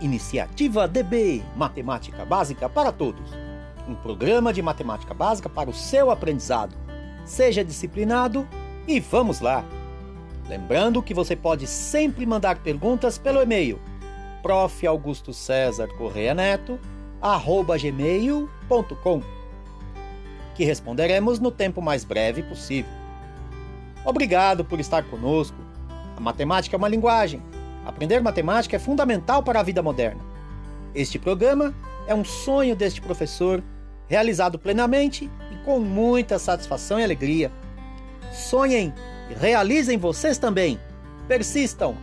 [0.00, 3.48] Iniciativa DB Matemática Básica para Todos
[3.88, 6.76] um programa de matemática básica para o seu aprendizado.
[7.24, 8.46] Seja disciplinado
[8.86, 9.64] e vamos lá!
[10.48, 13.78] Lembrando que você pode sempre mandar perguntas pelo e-mail
[14.42, 14.86] prof.
[14.86, 16.78] Augusto César Correia Neto,
[17.20, 19.22] arroba gmail.com,
[20.54, 22.90] que responderemos no tempo mais breve possível.
[24.04, 25.56] Obrigado por estar conosco.
[26.16, 27.42] A matemática é uma linguagem.
[27.88, 30.20] Aprender matemática é fundamental para a vida moderna.
[30.94, 31.74] Este programa
[32.06, 33.60] é um sonho deste professor,
[34.06, 37.50] realizado plenamente e com muita satisfação e alegria.
[38.32, 38.94] Sonhem
[39.28, 40.78] e realizem vocês também.
[41.26, 41.96] Persistam,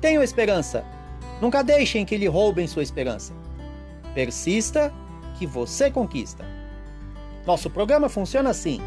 [0.00, 0.84] tenham esperança
[1.40, 3.32] Nunca deixem que lhe roubem sua esperança.
[4.14, 4.92] Persista
[5.38, 6.44] que você conquista.
[7.46, 8.80] Nosso programa funciona assim: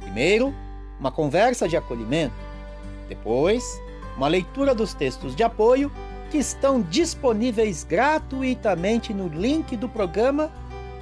[0.00, 0.52] primeiro,
[0.98, 2.34] uma conversa de acolhimento,
[3.08, 3.64] depois,
[4.16, 5.92] uma leitura dos textos de apoio
[6.30, 10.50] que estão disponíveis gratuitamente no link do programa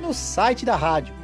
[0.01, 1.15] no site da rádio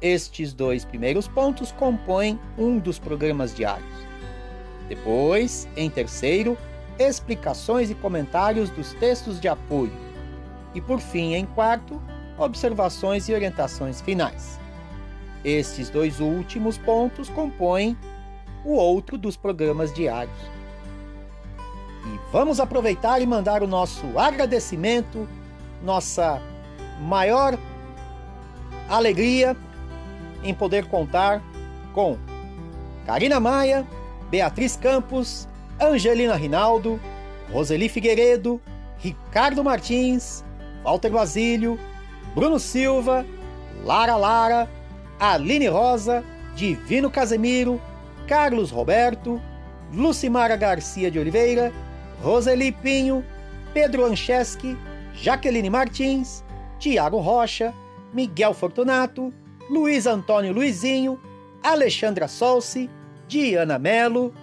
[0.01, 3.87] estes dois primeiros pontos compõem um dos programas diários.
[4.87, 6.55] Depois, em terceiro,
[6.99, 9.93] explicações e comentários dos textos de apoio.
[10.75, 11.99] E por fim, em quarto,
[12.37, 14.59] observações e orientações finais.
[15.43, 17.97] Estes dois últimos pontos compõem
[18.63, 20.35] o outro dos programas diários.
[22.05, 25.27] E vamos aproveitar e mandar o nosso agradecimento,
[25.83, 26.41] nossa
[26.99, 27.57] maior
[28.89, 29.55] alegria
[30.43, 31.41] em poder contar
[31.93, 32.17] com
[33.05, 33.85] Karina Maia,
[34.29, 35.47] Beatriz Campos,
[35.79, 36.99] Angelina Rinaldo,
[37.51, 38.61] Roseli Figueiredo,
[38.97, 40.43] Ricardo Martins,
[40.83, 41.79] Walter Basílio,
[42.35, 43.25] Bruno Silva,
[43.85, 44.69] Lara Lara,
[45.17, 46.21] Aline Rosa,
[46.53, 47.81] Divino Casemiro,
[48.27, 49.41] Carlos Roberto,
[49.93, 51.71] Lucimara Garcia de Oliveira,
[52.21, 53.23] Roseli Pinho,
[53.73, 54.77] Pedro Ancheski,
[55.13, 56.43] Jaqueline Martins,
[56.77, 57.73] Tiago Rocha,
[58.13, 59.33] Miguel Fortunato,
[59.69, 61.17] Luiz Antônio Luizinho,
[61.63, 62.89] Alexandra Solci,
[63.29, 64.33] Diana Melo,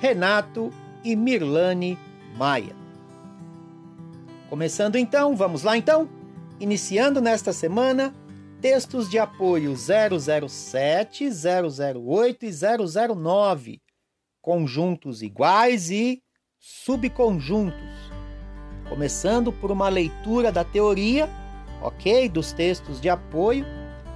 [0.00, 0.72] Renato
[1.04, 1.98] e Mirlane
[2.36, 2.74] Maia.
[4.48, 6.21] Começando então, vamos lá então?
[6.62, 8.14] Iniciando nesta semana,
[8.60, 13.82] textos de apoio 007, 008 e 009,
[14.40, 16.22] conjuntos iguais e
[16.60, 18.12] subconjuntos.
[18.88, 21.28] Começando por uma leitura da teoria,
[21.82, 22.28] ok?
[22.28, 23.66] Dos textos de apoio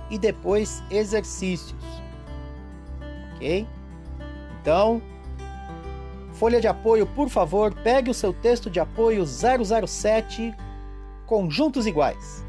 [0.09, 1.83] e depois exercícios.
[3.35, 3.67] Ok?
[4.61, 5.03] Então,
[6.35, 10.55] folha de apoio, por favor, pegue o seu texto de apoio 007,
[11.27, 12.45] conjuntos iguais.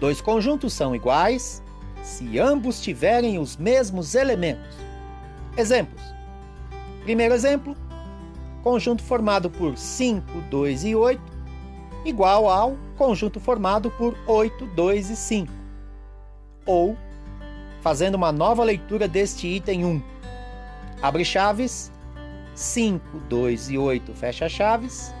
[0.00, 1.62] Dois conjuntos são iguais
[2.02, 4.76] se ambos tiverem os mesmos elementos.
[5.56, 6.02] Exemplos.
[7.02, 7.76] Primeiro exemplo:
[8.62, 11.34] conjunto formado por 5, 2 e 8
[12.04, 15.52] igual ao conjunto formado por 8, 2 e 5
[16.66, 16.96] ou
[17.80, 20.02] fazendo uma nova leitura deste item 1.
[21.02, 21.92] Abre chaves,
[22.54, 25.14] 5, 2 e 8 fecha chaves,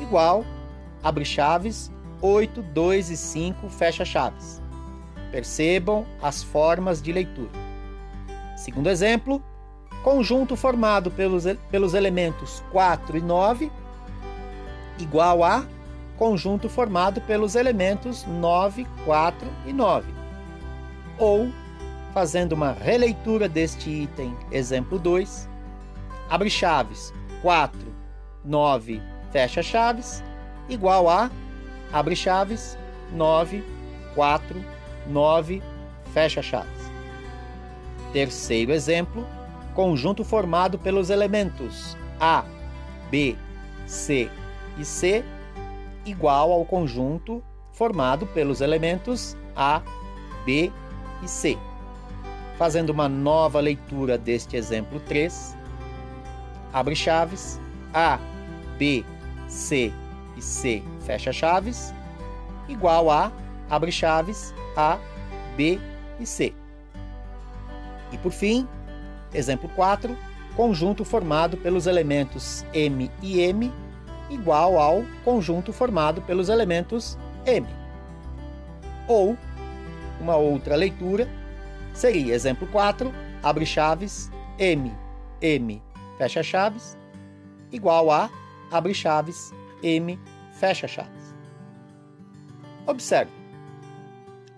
[0.00, 0.44] igual,
[1.02, 4.62] abre chaves, 8, 2 e 5 fecha chaves.
[5.30, 7.50] Percebam as formas de leitura.
[8.56, 9.42] Segundo exemplo,
[10.02, 13.70] conjunto formado pelos, pelos elementos 4 e 9,
[14.98, 15.64] igual a
[16.16, 20.18] conjunto formado pelos elementos 9, 4 e 9
[21.18, 21.52] ou
[22.14, 25.48] fazendo uma releitura deste item, exemplo 2,
[26.30, 27.78] abre chaves 4,
[28.44, 30.22] 9, fecha chaves,
[30.68, 31.30] igual a
[31.92, 32.76] abre chaves
[33.12, 33.64] 9,
[34.14, 34.64] 4,
[35.06, 35.62] 9,
[36.12, 36.90] fecha chaves.
[38.12, 39.26] Terceiro exemplo,
[39.74, 42.44] conjunto formado pelos elementos A,
[43.10, 43.36] B,
[43.86, 44.30] C
[44.78, 45.24] e C,
[46.04, 47.42] igual ao conjunto
[47.72, 49.82] formado pelos elementos A,
[50.44, 50.72] B
[51.22, 51.56] e C.
[52.56, 55.56] Fazendo uma nova leitura deste exemplo 3,
[56.72, 57.60] abre chaves,
[57.94, 58.18] A,
[58.76, 59.04] B,
[59.46, 59.92] C
[60.38, 61.92] e C fecha chaves,
[62.68, 63.32] igual a,
[63.68, 64.98] abre chaves, A,
[65.56, 65.80] B
[66.20, 66.54] e C.
[68.12, 68.66] E por fim,
[69.34, 70.16] exemplo 4,
[70.56, 73.72] conjunto formado pelos elementos M e M
[74.30, 77.66] igual ao conjunto formado pelos elementos M.
[79.06, 79.36] Ou
[80.20, 81.28] uma outra leitura
[81.92, 83.12] seria exemplo 4,
[83.42, 84.92] abre chaves, M,
[85.40, 85.82] M,
[86.16, 86.96] fecha chaves,
[87.72, 88.30] igual a
[88.70, 89.52] abre chaves,
[89.82, 90.18] M,
[90.52, 91.06] fecha.
[92.86, 93.30] Observe.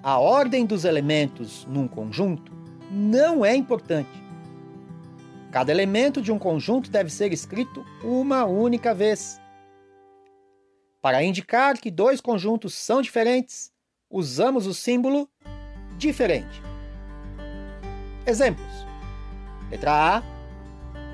[0.02, 2.52] A ordem dos elementos num conjunto
[2.90, 4.08] não é importante.
[5.50, 9.40] Cada elemento de um conjunto deve ser escrito uma única vez.
[11.02, 13.72] Para indicar que dois conjuntos são diferentes,
[14.08, 15.28] usamos o símbolo
[15.98, 16.62] diferente.
[18.26, 18.86] Exemplos:
[19.70, 20.22] letra A,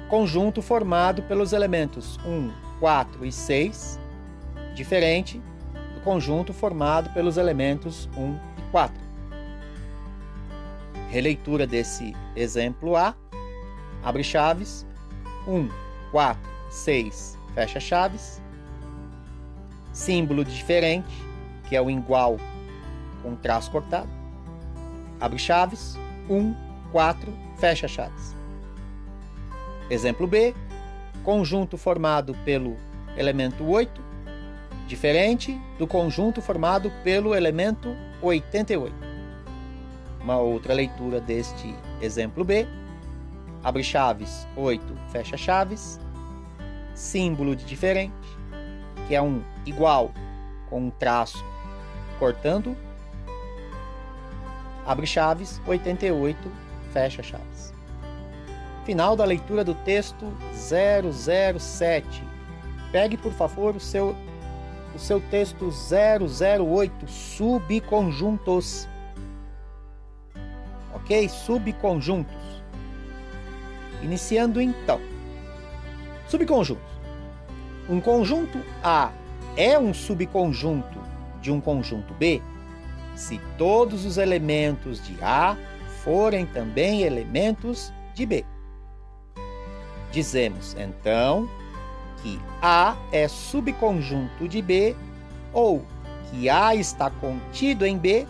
[0.08, 3.98] conjunto formado pelos elementos 1, 4 e 6,
[4.74, 5.40] diferente
[5.94, 9.06] do conjunto formado pelos elementos 1 e 4.
[11.08, 13.14] Releitura desse exemplo A,
[14.02, 14.86] abre chaves,
[15.46, 15.68] 1,
[16.10, 18.42] 4, 6, fecha chaves,
[19.92, 21.24] símbolo diferente,
[21.68, 22.36] que é o igual
[23.22, 24.08] com traço cortado.
[25.18, 25.96] Abre chaves,
[26.28, 26.54] 1,
[26.92, 28.36] 4, fecha chaves.
[29.88, 30.54] Exemplo B,
[31.26, 32.76] conjunto formado pelo
[33.16, 34.00] elemento 8,
[34.86, 38.94] diferente do conjunto formado pelo elemento 88.
[40.20, 42.64] Uma outra leitura deste exemplo B,
[43.64, 45.98] abre chaves, 8, fecha chaves,
[46.94, 48.14] símbolo de diferente,
[49.08, 50.12] que é um igual
[50.70, 51.44] com um traço
[52.20, 52.76] cortando,
[54.86, 56.38] abre chaves, 88,
[56.92, 57.75] fecha chaves.
[58.86, 62.22] Final da leitura do texto 007.
[62.92, 64.14] Pegue, por favor, o seu,
[64.94, 68.86] o seu texto 008, subconjuntos.
[70.94, 71.28] Ok?
[71.28, 72.62] Subconjuntos.
[74.04, 75.00] Iniciando então.
[76.28, 76.86] Subconjuntos.
[77.88, 79.10] Um conjunto A
[79.56, 81.00] é um subconjunto
[81.42, 82.40] de um conjunto B
[83.16, 85.56] se todos os elementos de A
[86.04, 88.44] forem também elementos de B.
[90.16, 91.46] Dizemos então
[92.22, 94.96] que A é subconjunto de B
[95.52, 95.84] ou
[96.30, 98.26] que A está contido em B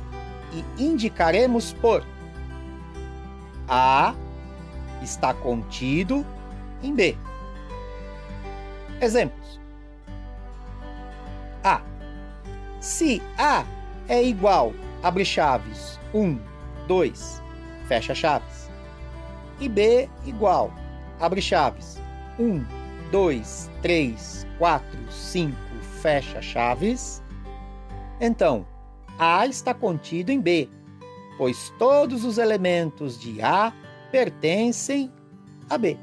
[0.52, 2.04] e indicaremos por
[3.68, 4.16] A
[5.00, 6.26] está contido
[6.82, 7.16] em B.
[9.00, 9.60] Exemplos.
[11.62, 11.80] A.
[12.80, 13.64] Se A
[14.08, 14.74] é igual,
[15.04, 16.36] abre chaves, 1,
[16.88, 17.40] 2,
[17.86, 18.68] fecha chaves.
[19.60, 20.72] E B igual,
[21.20, 22.00] abre chaves,
[22.38, 22.64] 1,
[23.10, 25.56] 2, 3, 4, 5,
[26.00, 27.22] fecha chaves.
[28.20, 28.66] Então,
[29.18, 30.68] A está contido em B,
[31.36, 33.72] pois todos os elementos de A
[34.10, 35.12] pertencem
[35.68, 35.98] a B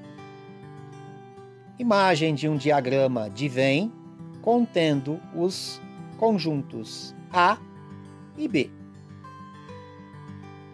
[1.83, 3.91] imagem de um diagrama de Venn
[4.41, 5.81] contendo os
[6.17, 7.57] conjuntos A
[8.37, 8.69] e B.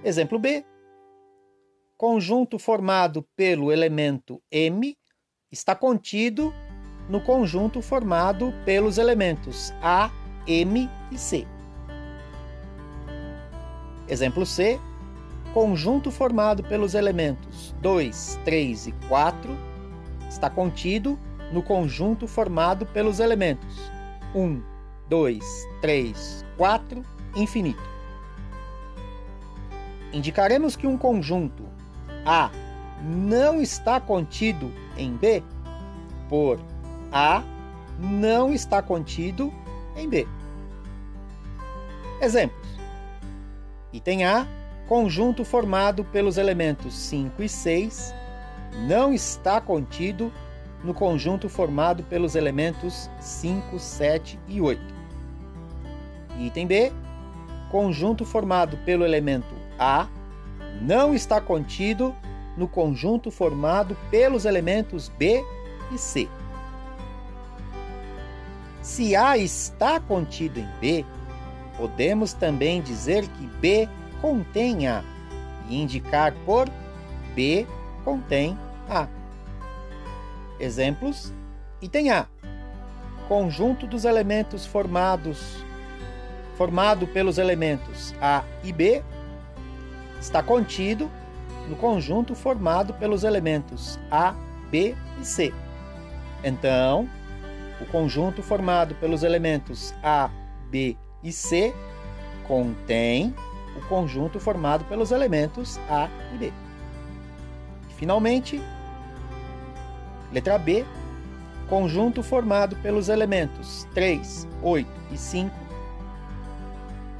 [0.03, 0.63] Exemplo B.
[1.99, 4.97] Conjunto formado pelo elemento M
[5.51, 6.53] está contido
[7.09, 10.09] no conjunto formado pelos elementos A,
[10.47, 11.45] M e C.
[14.07, 14.79] Exemplo C.
[15.53, 19.57] Conjunto formado pelos elementos 2, 3 e 4
[20.29, 21.19] está contido
[21.51, 23.91] no conjunto formado pelos elementos
[24.33, 24.63] 1,
[25.09, 25.43] 2,
[25.81, 27.03] 3, 4,
[27.35, 27.83] infinito.
[30.13, 31.67] Indicaremos que um conjunto
[32.25, 32.51] A
[33.01, 35.43] não está contido em B
[36.27, 36.59] por
[37.11, 37.43] A
[37.99, 39.53] não está contido
[39.95, 40.27] em B.
[42.21, 42.67] Exemplos:
[43.91, 44.47] Item A,
[44.87, 48.13] conjunto formado pelos elementos 5 e 6
[48.87, 50.31] não está contido
[50.83, 54.81] no conjunto formado pelos elementos 5, 7 e 8.
[56.39, 56.93] Item B.
[57.69, 60.07] Conjunto formado pelo elemento A
[60.81, 62.15] não está contido
[62.57, 65.43] no conjunto formado pelos elementos B
[65.93, 66.27] e C.
[68.81, 71.05] Se A está contido em B,
[71.77, 73.87] podemos também dizer que B
[74.21, 75.03] contém A
[75.69, 76.69] e indicar por
[77.35, 77.65] B
[78.03, 78.57] contém
[78.89, 79.07] A.
[80.59, 81.33] Exemplos:
[81.81, 82.27] item A.
[83.27, 85.63] Conjunto dos elementos formados
[86.57, 89.01] formado pelos elementos A e B
[90.19, 91.09] está contido
[91.67, 94.33] no conjunto formado pelos elementos A,
[94.69, 95.53] B e C.
[96.43, 97.07] Então,
[97.81, 100.29] o conjunto formado pelos elementos A,
[100.69, 101.73] B e C
[102.47, 103.33] contém
[103.77, 106.53] o conjunto formado pelos elementos A e B.
[107.97, 108.61] Finalmente,
[110.31, 110.85] letra B,
[111.67, 115.55] conjunto formado pelos elementos 3, 8 e 5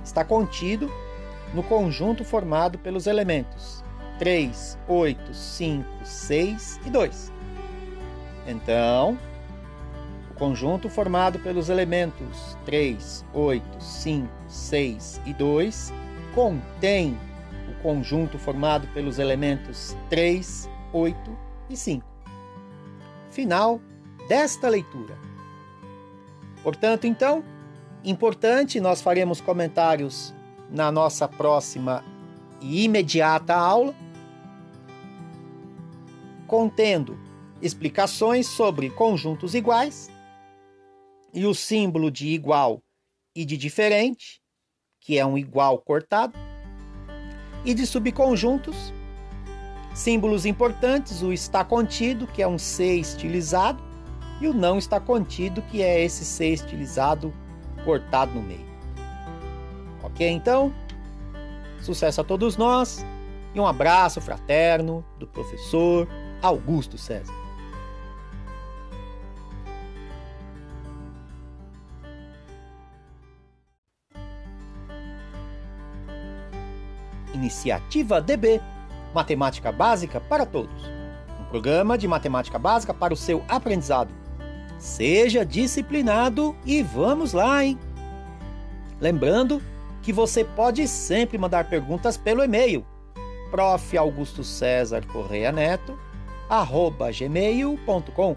[0.03, 0.91] está contido
[1.53, 3.84] no conjunto formado pelos elementos
[4.20, 7.34] 3, 8, 5, 6 e 2.
[8.48, 9.18] Então,
[10.32, 15.94] o conjunto formado pelos elementos 3, 8, 5, 6 e 2
[16.36, 17.18] contém
[17.70, 21.38] o conjunto formado pelos elementos 3, 8
[21.70, 22.06] e 5.
[23.32, 23.79] Final
[24.27, 25.18] desta leitura.
[26.62, 27.44] Portanto, então,
[28.03, 30.34] importante, nós faremos comentários
[30.71, 32.03] na nossa próxima
[32.61, 33.95] e imediata aula,
[36.47, 37.17] contendo
[37.61, 40.09] explicações sobre conjuntos iguais
[41.33, 42.81] e o símbolo de igual
[43.35, 44.41] e de diferente,
[44.99, 46.38] que é um igual cortado,
[47.63, 48.93] e de subconjuntos,
[49.93, 53.81] símbolos importantes, o está contido, que é um C estilizado,
[54.41, 57.33] e o não está contido, que é esse C estilizado
[57.83, 58.68] cortado no meio.
[60.19, 60.73] Ok, então?
[61.81, 63.05] Sucesso a todos nós
[63.55, 66.05] e um abraço fraterno do professor
[66.41, 67.31] Augusto César.
[77.33, 78.59] Iniciativa DB
[79.15, 80.83] Matemática Básica para Todos
[81.39, 84.13] um programa de matemática básica para o seu aprendizado.
[84.77, 87.79] Seja disciplinado e vamos lá, hein?
[88.99, 89.61] Lembrando
[90.01, 92.86] que você pode sempre mandar perguntas pelo e-mail
[93.50, 93.98] prof.
[93.98, 95.98] Augusto César Correia Neto,
[96.50, 98.36] arroba gmail.com,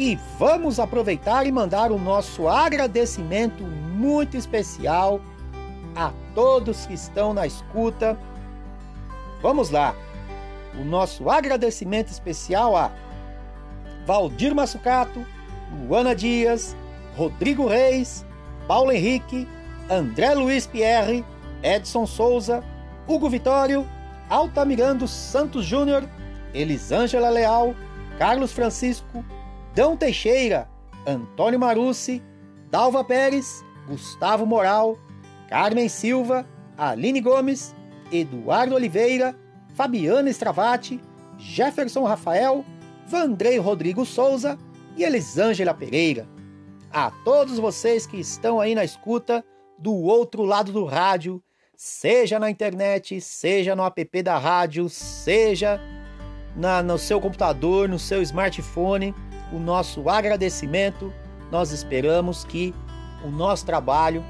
[0.00, 5.20] E vamos aproveitar e mandar o nosso agradecimento muito especial
[5.94, 8.18] a todos que estão na escuta.
[9.42, 9.94] Vamos lá!
[10.80, 12.90] O nosso agradecimento especial a
[14.06, 15.22] Valdir Massucato,
[15.86, 16.74] Luana Dias,
[17.14, 18.24] Rodrigo Reis,
[18.66, 19.46] Paulo Henrique,
[19.90, 21.22] André Luiz Pierre,
[21.62, 22.64] Edson Souza,
[23.06, 23.86] Hugo Vitório,
[24.30, 26.08] Altamirando Santos Júnior,
[26.54, 27.74] Elisângela Leal,
[28.18, 29.22] Carlos Francisco,
[29.74, 30.68] Dão Teixeira,
[31.06, 32.22] Antônio Marucci,
[32.70, 34.98] Dalva Pérez, Gustavo Moral,
[35.48, 36.46] Carmen Silva,
[36.76, 37.74] Aline Gomes,
[38.12, 39.36] Eduardo Oliveira,
[39.74, 41.00] Fabiana Stravati,
[41.38, 42.64] Jefferson Rafael,
[43.06, 44.58] Vandrei Rodrigo Souza
[44.96, 46.28] e Elisângela Pereira.
[46.92, 49.44] A todos vocês que estão aí na escuta,
[49.78, 51.42] do outro lado do rádio,
[51.74, 55.80] seja na internet, seja no app da rádio, seja
[56.54, 59.14] na, no seu computador, no seu smartphone,
[59.52, 61.12] o nosso agradecimento.
[61.50, 62.74] Nós esperamos que
[63.24, 64.24] o nosso trabalho,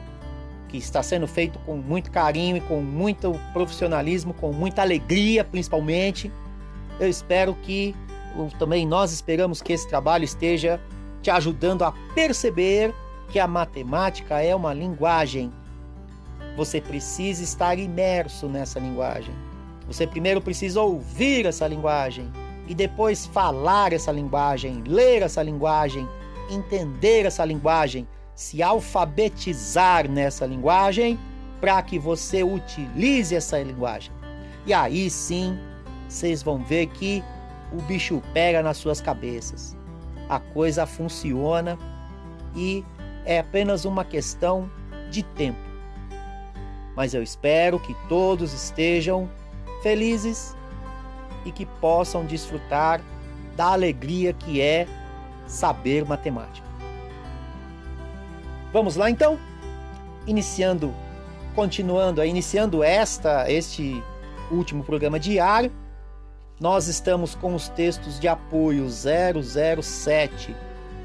[0.68, 6.30] que está sendo feito com muito carinho e com muito profissionalismo, com muita alegria principalmente,
[6.98, 7.94] eu espero que
[8.58, 10.80] também nós esperamos que esse trabalho esteja
[11.22, 12.94] te ajudando a perceber
[13.28, 15.52] que a matemática é uma linguagem.
[16.56, 19.34] Você precisa estar imerso nessa linguagem.
[19.86, 22.30] Você primeiro precisa ouvir essa linguagem
[22.70, 26.08] e depois falar essa linguagem, ler essa linguagem,
[26.48, 31.18] entender essa linguagem, se alfabetizar nessa linguagem
[31.60, 34.12] para que você utilize essa linguagem.
[34.64, 35.58] E aí sim,
[36.08, 37.24] vocês vão ver que
[37.72, 39.76] o bicho pega nas suas cabeças.
[40.28, 41.76] A coisa funciona
[42.54, 42.84] e
[43.24, 44.70] é apenas uma questão
[45.10, 45.58] de tempo.
[46.94, 49.28] Mas eu espero que todos estejam
[49.82, 50.54] felizes
[51.44, 53.00] e que possam desfrutar
[53.56, 54.86] da alegria que é
[55.46, 56.66] saber matemática.
[58.72, 59.38] Vamos lá então?
[60.26, 60.94] Iniciando,
[61.54, 64.02] continuando, iniciando esta este
[64.50, 65.72] último programa diário,
[66.60, 70.54] nós estamos com os textos de apoio 007,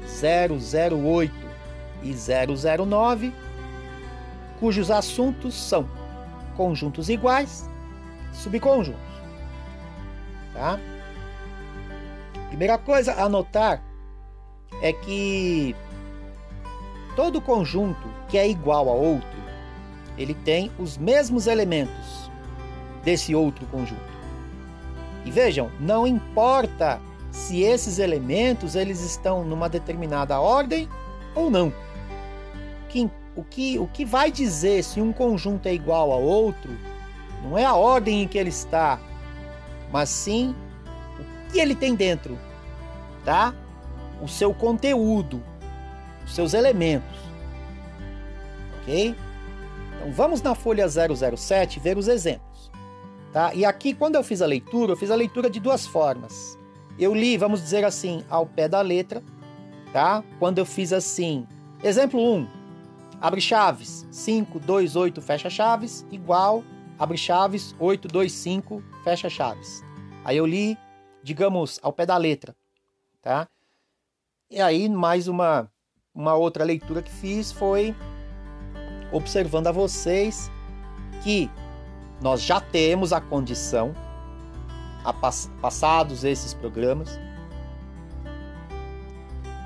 [0.04, 1.34] 008
[2.02, 3.32] e 009,
[4.60, 5.88] cujos assuntos são
[6.56, 7.68] conjuntos iguais,
[8.32, 9.05] subconjuntos.
[10.56, 10.80] Tá?
[12.48, 13.82] Primeira coisa a notar
[14.82, 15.76] é que
[17.14, 19.36] todo conjunto que é igual a outro,
[20.16, 22.30] ele tem os mesmos elementos
[23.04, 24.16] desse outro conjunto.
[25.24, 30.88] E vejam, não importa se esses elementos eles estão numa determinada ordem
[31.34, 31.72] ou não.
[33.36, 36.70] O que, o que vai dizer se um conjunto é igual a outro
[37.42, 38.98] não é a ordem em que ele está,
[39.92, 40.54] mas sim
[41.18, 42.38] o que ele tem dentro,
[43.24, 43.54] tá?
[44.22, 45.42] O seu conteúdo,
[46.24, 47.18] os seus elementos.
[48.80, 49.14] Ok?
[49.96, 52.70] Então vamos na folha 007 ver os exemplos.
[53.32, 53.52] Tá?
[53.54, 56.58] E aqui, quando eu fiz a leitura, eu fiz a leitura de duas formas.
[56.98, 59.22] Eu li, vamos dizer assim, ao pé da letra,
[59.92, 60.24] tá?
[60.38, 61.46] Quando eu fiz assim,
[61.82, 62.48] exemplo 1,
[63.20, 66.64] abre chaves, 5, 2, 8, fecha chaves, igual,
[66.98, 69.84] abre chaves, 8, 2, 5, fecha chaves.
[70.24, 70.76] Aí eu li,
[71.22, 72.54] digamos, ao pé da letra,
[73.22, 73.48] tá?
[74.50, 75.70] E aí, mais uma,
[76.14, 77.94] uma outra leitura que fiz foi
[79.12, 80.50] observando a vocês
[81.22, 81.50] que
[82.20, 83.94] nós já temos a condição
[85.04, 87.18] a pass passados esses programas.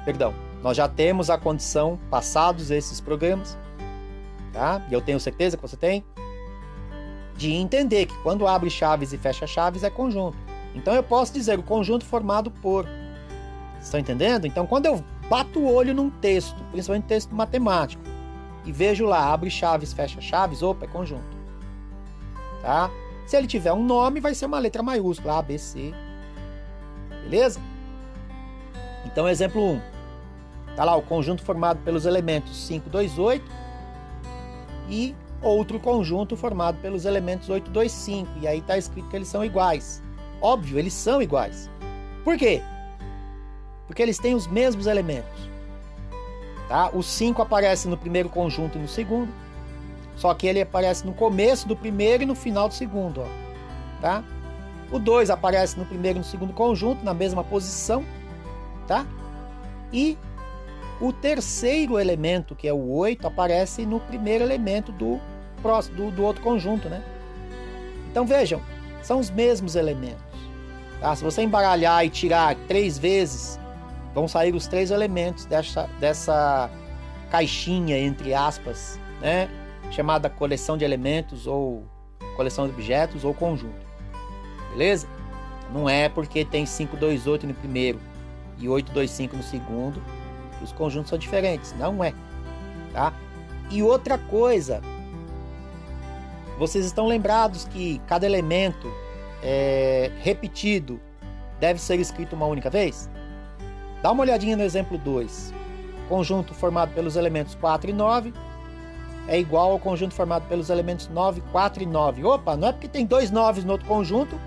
[0.04, 3.56] Perdão, nós já temos a condição passados esses programas,
[4.52, 4.84] tá?
[4.90, 6.04] E eu tenho certeza que você tem
[7.40, 10.36] de entender que quando abre chaves e fecha chaves é conjunto.
[10.74, 12.86] Então eu posso dizer o conjunto formado por.
[13.80, 14.46] Estão entendendo?
[14.46, 18.02] Então quando eu bato o olho num texto, principalmente texto matemático,
[18.66, 21.40] e vejo lá abre chaves, fecha chaves, opa, é conjunto.
[22.60, 22.90] Tá?
[23.26, 25.94] Se ele tiver um nome, vai ser uma letra maiúscula, A, B, C.
[27.22, 27.58] Beleza?
[29.06, 29.80] Então, exemplo 1.
[30.76, 33.50] Tá lá o conjunto formado pelos elementos 5, 2, 8
[34.90, 38.30] e outro conjunto formado pelos elementos 8, 2, 5.
[38.40, 40.02] E aí está escrito que eles são iguais.
[40.40, 41.70] Óbvio, eles são iguais.
[42.24, 42.62] Por quê?
[43.86, 45.50] Porque eles têm os mesmos elementos.
[46.68, 46.90] Tá?
[46.92, 49.32] O 5 aparece no primeiro conjunto e no segundo.
[50.20, 53.26] Só que ele aparece no começo do primeiro e no final do segundo, ó,
[54.02, 54.22] tá?
[54.92, 58.04] O 2 aparece no primeiro e no segundo conjunto, na mesma posição,
[58.86, 59.06] tá?
[59.90, 60.18] E
[61.00, 65.18] o terceiro elemento, que é o 8, aparece no primeiro elemento do,
[65.60, 67.02] próximo, do, do outro conjunto, né?
[68.10, 68.60] Então vejam,
[69.02, 70.22] são os mesmos elementos.
[71.00, 71.14] Tá?
[71.14, 73.58] Se você embaralhar e tirar três vezes,
[74.14, 76.70] vão sair os três elementos dessa, dessa
[77.30, 79.48] caixinha, entre aspas, né?
[79.90, 81.84] chamada coleção de elementos ou
[82.36, 83.86] coleção de objetos ou conjunto.
[84.70, 85.08] Beleza?
[85.72, 88.00] Não é porque tem 528 no primeiro
[88.58, 90.02] e 825 no segundo
[90.58, 91.74] que os conjuntos são diferentes.
[91.78, 92.12] Não é.
[92.92, 93.12] Tá?
[93.70, 94.80] E outra coisa,
[96.60, 98.92] vocês estão lembrados que cada elemento
[99.42, 101.00] é, repetido
[101.58, 103.08] deve ser escrito uma única vez?
[104.02, 105.54] Dá uma olhadinha no exemplo 2.
[106.06, 108.34] Conjunto formado pelos elementos 4 e 9
[109.26, 112.24] é igual ao conjunto formado pelos elementos 9, 4 e 9.
[112.24, 114.38] Opa, não é porque tem dois 9 no outro conjunto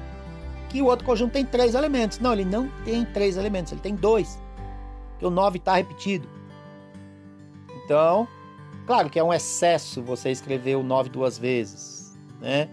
[0.70, 2.20] que o outro conjunto tem três elementos.
[2.20, 4.40] Não, ele não tem três elementos, ele tem dois.
[5.14, 6.30] Porque o 9 está repetido.
[7.84, 8.28] Então,
[8.86, 12.03] claro que é um excesso você escrever o 9 duas vezes,
[12.44, 12.70] né?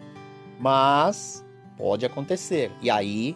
[0.58, 1.42] Mas
[1.78, 2.70] pode acontecer.
[2.82, 3.34] E aí,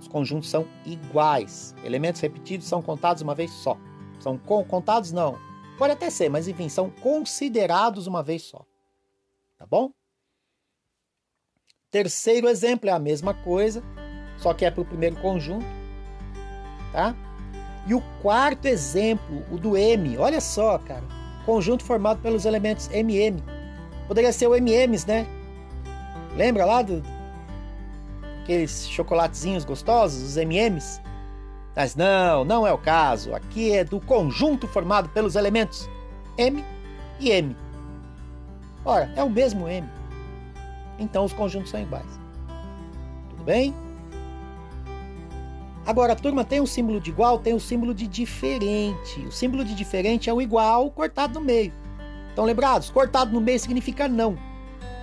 [0.00, 1.74] os conjuntos são iguais.
[1.84, 3.76] Elementos repetidos são contados uma vez só.
[4.18, 5.36] São contados não,
[5.82, 8.64] Pode até ser, mas enfim, são considerados uma vez só.
[9.58, 9.90] Tá bom?
[11.90, 13.82] Terceiro exemplo é a mesma coisa,
[14.38, 15.66] só que é para o primeiro conjunto.
[16.92, 17.16] Tá?
[17.86, 21.02] E o quarto exemplo, o do M, olha só, cara.
[21.44, 23.42] Conjunto formado pelos elementos MM.
[24.06, 25.26] Poderia ser o MMs, né?
[26.36, 27.02] Lembra lá do
[28.42, 31.00] aqueles chocolatezinhos gostosos, os MMs?
[31.74, 33.34] Mas não, não é o caso.
[33.34, 35.88] Aqui é do conjunto formado pelos elementos
[36.36, 36.62] M
[37.18, 37.56] e M.
[38.84, 39.88] Ora, é o mesmo M.
[40.98, 42.20] Então os conjuntos são iguais.
[43.30, 43.74] Tudo bem?
[45.84, 49.20] Agora, turma, tem o símbolo de igual, tem o símbolo de diferente.
[49.26, 51.72] O símbolo de diferente é o igual cortado no meio.
[52.28, 52.90] Estão lembrados?
[52.90, 54.36] Cortado no meio significa não.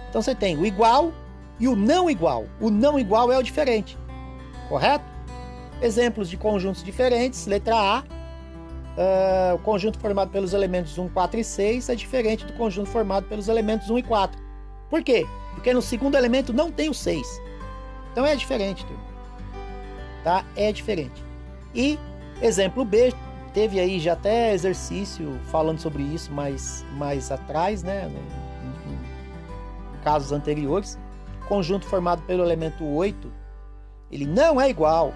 [0.09, 1.13] Então você tem o igual
[1.59, 2.45] e o não igual.
[2.59, 3.97] O não igual é o diferente.
[4.67, 5.05] Correto?
[5.81, 7.99] Exemplos de conjuntos diferentes, letra A.
[7.99, 13.27] Uh, o conjunto formado pelos elementos 1, 4 e 6 é diferente do conjunto formado
[13.27, 14.41] pelos elementos 1 e 4.
[14.89, 15.25] Por quê?
[15.53, 17.21] Porque no segundo elemento não tem o 6.
[18.11, 19.03] Então é diferente, turma.
[20.23, 20.43] Tá?
[20.55, 21.23] É diferente.
[21.73, 21.97] E
[22.41, 23.13] exemplo B,
[23.53, 28.09] teve aí já até exercício falando sobre isso mais, mais atrás, né?
[30.03, 30.97] Casos anteriores.
[31.47, 33.39] Conjunto formado pelo elemento 8
[34.11, 35.13] ele não é igual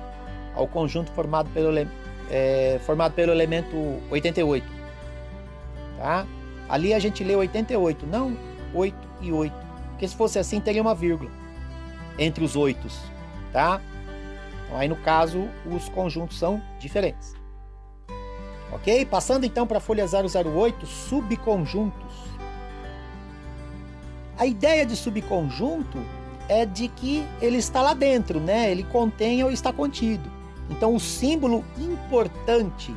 [0.56, 1.72] ao conjunto formado pelo,
[2.30, 3.76] é, formado pelo elemento
[4.10, 4.66] 88.
[5.98, 6.26] Tá?
[6.70, 8.38] Ali a gente lê 88, não
[8.74, 9.54] 8 e 8.
[9.90, 11.32] Porque se fosse assim, teria uma vírgula
[12.18, 13.00] entre os oitos.
[13.52, 13.82] Tá?
[14.66, 17.36] Então, aí no caso, os conjuntos são diferentes.
[18.72, 19.06] Ok?
[19.06, 22.33] Passando então para a folha 008, subconjuntos.
[24.38, 25.98] A ideia de subconjunto
[26.50, 28.72] é de que ele está lá dentro, né?
[28.72, 30.30] Ele contém ou está contido.
[30.70, 32.96] Então o símbolo importante,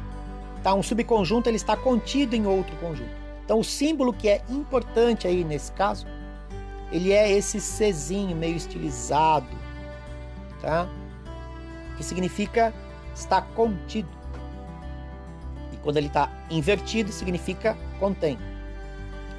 [0.63, 0.75] tá?
[0.75, 3.11] Um subconjunto ele está contido em outro conjunto.
[3.45, 6.07] Então o símbolo que é importante aí nesse caso,
[6.91, 9.47] ele é esse Czinho meio estilizado,
[10.61, 10.89] tá?
[11.97, 12.73] Que significa
[13.15, 14.09] está contido.
[15.73, 18.39] E quando ele está invertido, significa contém.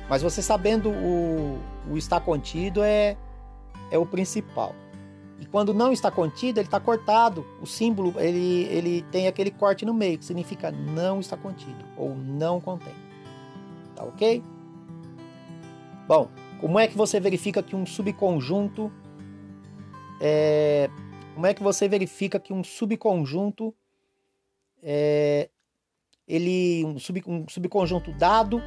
[0.09, 1.59] Mas você sabendo o,
[1.91, 3.17] o está contido é,
[3.91, 4.73] é o principal.
[5.39, 7.45] E quando não está contido, ele está cortado.
[7.61, 12.15] O símbolo ele, ele tem aquele corte no meio, que significa não está contido ou
[12.15, 12.93] não contém.
[13.95, 14.43] Tá ok?
[16.07, 18.91] Bom, como é que você verifica que um subconjunto
[20.19, 20.89] é,
[21.35, 23.73] como é que você verifica que um subconjunto
[24.81, 25.49] é,
[26.27, 28.61] ele um, sub, um subconjunto dado,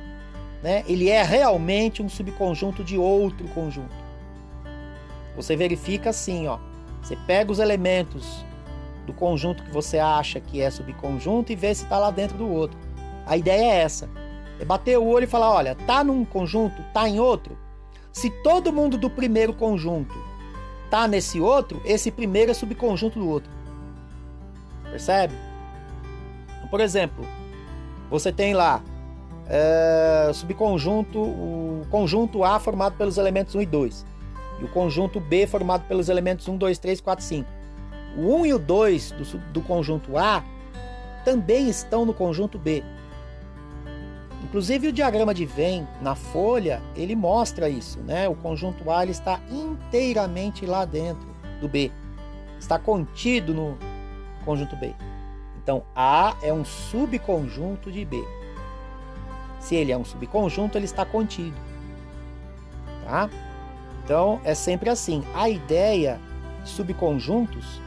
[0.62, 0.84] né?
[0.86, 3.94] Ele é realmente um subconjunto de outro conjunto.
[5.36, 6.58] Você verifica assim, ó.
[7.02, 8.44] Você pega os elementos
[9.06, 12.48] do conjunto que você acha que é subconjunto e vê se está lá dentro do
[12.48, 12.78] outro.
[13.26, 14.08] A ideia é essa.
[14.58, 17.56] É bater o olho e falar, olha, tá num conjunto, tá em outro.
[18.12, 20.14] Se todo mundo do primeiro conjunto
[20.90, 23.50] tá nesse outro, esse primeiro é subconjunto do outro.
[24.90, 25.34] Percebe?
[26.70, 27.24] Por exemplo,
[28.10, 28.82] você tem lá
[29.50, 34.06] é, subconjunto, o conjunto A formado pelos elementos 1 e 2
[34.60, 37.50] e o conjunto B formado pelos elementos 1, 2, 3, 4, 5.
[38.16, 40.44] O 1 e o 2 do, do conjunto A
[41.24, 42.84] também estão no conjunto B.
[44.44, 48.28] Inclusive o diagrama de Venn na folha, ele mostra isso, né?
[48.28, 51.28] O conjunto A ele está inteiramente lá dentro
[51.60, 51.90] do B.
[52.58, 53.78] Está contido no
[54.44, 54.94] conjunto B.
[55.62, 58.22] Então A é um subconjunto de B.
[59.60, 61.56] Se ele é um subconjunto, ele está contido.
[63.04, 63.30] Tá?
[64.04, 65.22] Então é sempre assim.
[65.34, 66.18] A ideia
[66.64, 67.80] de subconjuntos,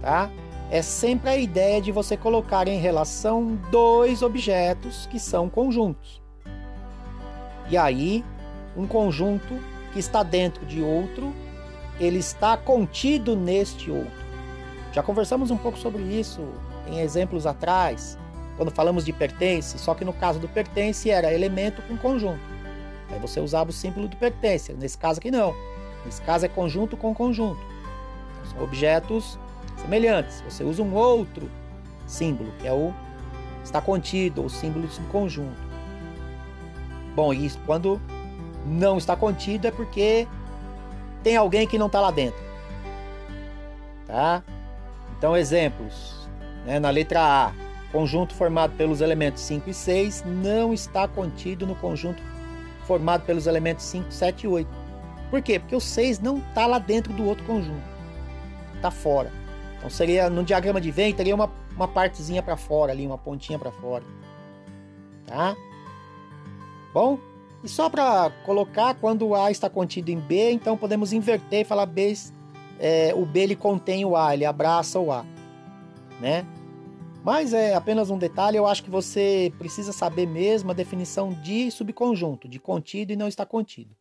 [0.00, 0.30] tá?
[0.70, 6.22] É sempre a ideia de você colocar em relação dois objetos que são conjuntos.
[7.68, 8.24] E aí,
[8.76, 9.58] um conjunto
[9.92, 11.32] que está dentro de outro,
[12.00, 14.26] ele está contido neste outro.
[14.92, 16.42] Já conversamos um pouco sobre isso
[16.88, 18.18] em exemplos atrás,
[18.56, 22.40] quando falamos de pertence, só que no caso do pertence era elemento com conjunto.
[23.10, 24.72] Aí você usava o símbolo do pertence.
[24.72, 25.54] Nesse caso aqui não.
[26.04, 27.60] Nesse caso é conjunto com conjunto.
[28.50, 29.38] São objetos
[29.76, 30.42] semelhantes.
[30.42, 31.50] Você usa um outro
[32.06, 32.92] símbolo, que é o
[33.62, 35.66] está contido, ou símbolo de subconjunto.
[37.14, 38.00] Bom, isso quando
[38.64, 40.26] não está contido é porque
[41.22, 42.40] tem alguém que não está lá dentro.
[44.06, 44.42] Tá?
[45.18, 46.28] Então, exemplos.
[46.64, 46.78] Né?
[46.78, 47.52] Na letra A,
[47.92, 52.22] conjunto formado pelos elementos 5 e 6 não está contido no conjunto
[52.86, 54.68] formado pelos elementos 5, 7 e 8.
[55.30, 55.58] Por quê?
[55.58, 57.82] Porque o 6 não está lá dentro do outro conjunto.
[58.76, 59.32] Está fora.
[59.76, 63.58] Então seria no diagrama de Venn teria uma, uma partezinha para fora ali, uma pontinha
[63.58, 64.04] para fora.
[65.26, 65.56] Tá?
[66.94, 67.18] Bom,
[67.62, 71.64] e só para colocar quando o A está contido em B, então podemos inverter e
[71.64, 72.14] falar B,
[72.78, 75.24] é, o B ele contém o A, ele abraça o A,
[76.20, 76.46] né?
[77.26, 81.72] Mas é apenas um detalhe, eu acho que você precisa saber mesmo a definição de
[81.72, 83.96] subconjunto, de contido e não está contido,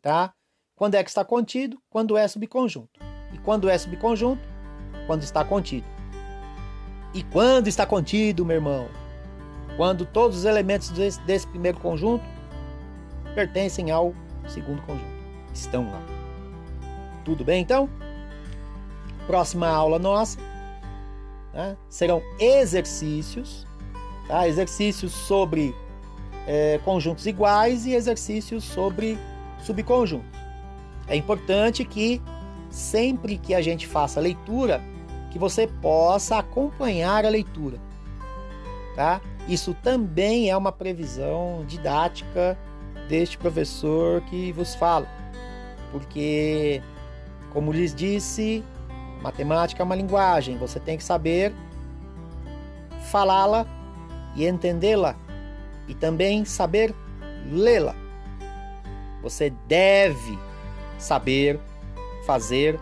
[0.00, 0.32] tá?
[0.76, 1.82] Quando é que está contido?
[1.90, 3.00] Quando é subconjunto.
[3.34, 4.40] E quando é subconjunto?
[5.08, 5.84] Quando está contido.
[7.12, 8.88] E quando está contido, meu irmão?
[9.76, 12.24] Quando todos os elementos desse, desse primeiro conjunto
[13.34, 14.14] pertencem ao
[14.46, 15.24] segundo conjunto.
[15.52, 16.00] Estão lá.
[17.24, 17.90] Tudo bem, então?
[19.26, 20.49] Próxima aula nossa
[21.52, 21.76] né?
[21.88, 23.66] serão exercícios,
[24.26, 24.46] tá?
[24.46, 25.74] exercícios sobre
[26.46, 29.18] é, conjuntos iguais e exercícios sobre
[29.62, 30.28] subconjuntos.
[31.06, 32.20] É importante que
[32.70, 34.80] sempre que a gente faça a leitura,
[35.30, 37.78] que você possa acompanhar a leitura,
[38.94, 39.20] tá?
[39.48, 42.56] Isso também é uma previsão didática
[43.08, 45.08] deste professor que vos fala,
[45.90, 46.80] porque,
[47.52, 48.62] como lhes disse,
[49.20, 51.52] Matemática é uma linguagem, você tem que saber
[53.10, 53.66] falá-la
[54.34, 55.16] e entendê-la
[55.86, 56.94] e também saber
[57.50, 57.94] lê-la.
[59.22, 60.38] Você deve
[60.98, 61.60] saber
[62.24, 62.78] fazer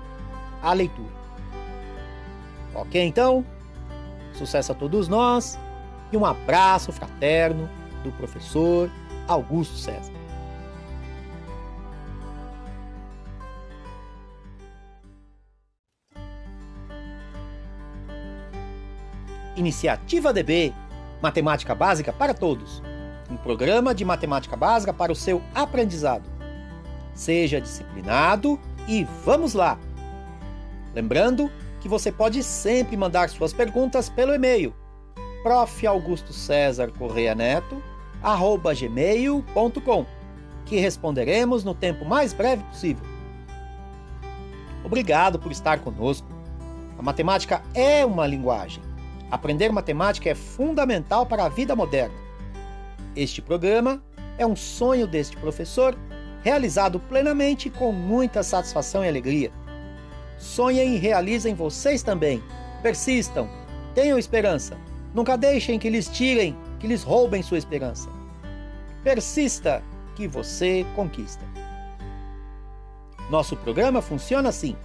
[0.62, 1.18] a leitura.
[2.74, 3.44] Ok, então?
[4.35, 5.59] Sucesso a todos nós
[6.12, 7.68] e um abraço fraterno
[8.05, 8.90] do professor
[9.27, 10.17] Augusto César.
[19.59, 20.73] Iniciativa DB
[21.21, 22.83] Matemática Básica para Todos
[23.31, 26.29] um programa de matemática básica para o seu aprendizado.
[27.14, 29.79] Seja disciplinado e vamos lá!
[30.94, 34.75] Lembrando que você pode sempre mandar suas perguntas pelo e-mail
[35.42, 35.87] prof.
[35.87, 37.83] Augusto César Correia Neto,
[38.23, 40.07] arroba gmail.com,
[40.64, 43.05] que responderemos no tempo mais breve possível.
[44.85, 46.27] Obrigado por estar conosco.
[46.99, 48.88] A matemática é uma linguagem.
[49.30, 52.14] Aprender matemática é fundamental para a vida moderna.
[53.14, 54.02] Este programa
[54.38, 55.98] é um sonho deste professor,
[56.42, 59.52] realizado plenamente com muita satisfação e alegria.
[60.38, 62.42] Sonhem e realizem vocês também.
[62.82, 63.48] Persistam,
[63.94, 64.78] tenham esperança.
[65.14, 68.08] Nunca deixem que lhes tirem, que lhes roubem sua esperança.
[69.02, 69.82] Persista,
[70.14, 71.44] que você conquista.
[73.28, 74.76] Nosso programa funciona assim: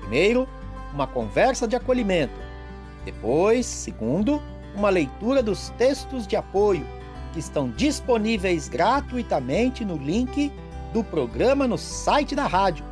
[0.00, 0.48] primeiro,
[0.92, 2.43] uma conversa de acolhimento.
[3.04, 4.42] Depois, segundo,
[4.74, 6.86] uma leitura dos textos de apoio
[7.32, 10.52] que estão disponíveis gratuitamente no link
[10.92, 12.84] do programa no site da rádio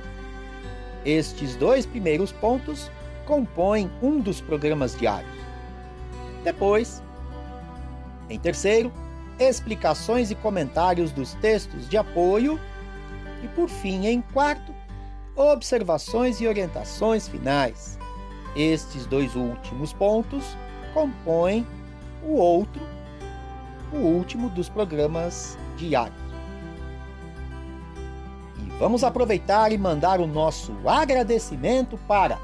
[1.05, 2.89] Estes dois primeiros pontos
[3.25, 5.31] compõem um dos programas diários.
[6.43, 7.03] Depois,
[8.29, 8.91] em terceiro,
[9.37, 12.59] explicações e comentários dos textos de apoio.
[13.43, 14.73] E por fim, em quarto,
[15.35, 17.99] observações e orientações finais.
[18.55, 20.57] Estes dois últimos pontos
[20.93, 21.67] compõem
[22.23, 22.81] o outro,
[23.91, 26.17] o último dos programas diários.
[28.57, 32.39] E vamos aproveitar e mandar o nosso agradecimento para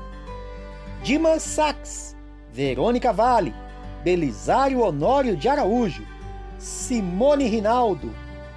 [1.02, 2.16] Dimas Sachs,
[2.52, 3.56] Verônica Vale,
[4.04, 6.06] Belisário Honório de Araújo,
[6.60, 8.14] Simone Rinaldo,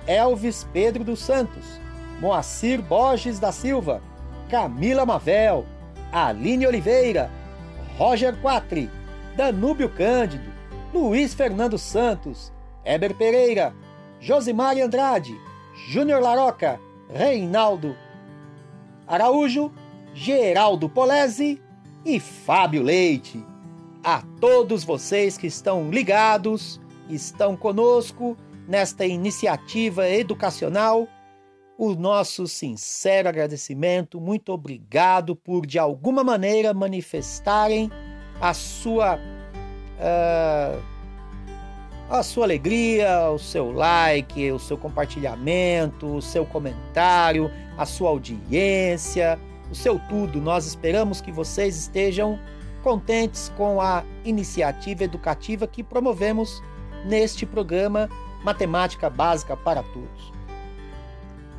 [0.06, 1.80] Elvis Pedro dos Santos,
[2.20, 4.02] Moacir Borges da Silva,
[4.48, 5.66] Camila Mavel,
[6.12, 7.30] Aline Oliveira,
[7.98, 8.90] Roger Quatri,
[9.36, 10.52] Danúbio Cândido,
[10.92, 12.52] Luiz Fernando Santos,
[12.84, 13.74] Eber Pereira,
[14.20, 15.36] Josimar Andrade,
[15.88, 16.80] Júnior Laroca,
[17.12, 17.96] Reinaldo
[19.06, 19.70] Araújo,
[20.14, 21.60] Geraldo Polese
[22.04, 23.44] e Fábio Leite.
[24.02, 31.08] A todos vocês que estão ligados, estão conosco nesta iniciativa educacional
[31.78, 34.20] o nosso sincero agradecimento.
[34.20, 37.90] Muito obrigado por, de alguma maneira, manifestarem
[38.40, 39.16] a sua.
[39.96, 40.94] Uh,
[42.10, 49.38] a sua alegria, o seu like, o seu compartilhamento, o seu comentário, a sua audiência,
[49.70, 50.40] o seu tudo.
[50.40, 52.38] Nós esperamos que vocês estejam
[52.82, 56.62] contentes com a iniciativa educativa que promovemos
[57.06, 58.08] neste programa
[58.44, 60.43] Matemática Básica para Todos.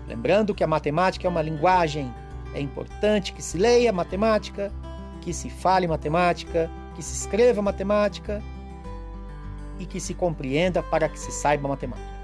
[0.07, 2.13] Lembrando que a matemática é uma linguagem,
[2.53, 4.71] é importante que se leia matemática,
[5.21, 8.41] que se fale matemática, que se escreva matemática
[9.79, 12.15] e que se compreenda para que se saiba matemática.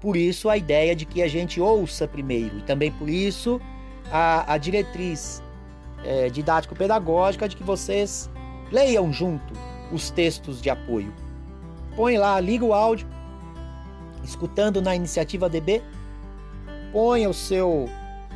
[0.00, 3.60] Por isso a ideia de que a gente ouça primeiro e também por isso
[4.10, 5.42] a, a diretriz
[6.04, 8.30] é, didático-pedagógica de que vocês
[8.70, 9.52] leiam junto
[9.90, 11.12] os textos de apoio.
[11.96, 13.06] Põe lá, liga o áudio,
[14.22, 15.82] escutando na iniciativa DB
[16.94, 17.90] ponha o seu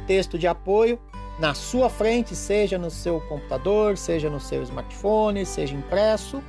[0.08, 0.98] texto de apoio
[1.38, 6.42] na sua frente, seja no seu computador, seja no seu smartphone, seja impresso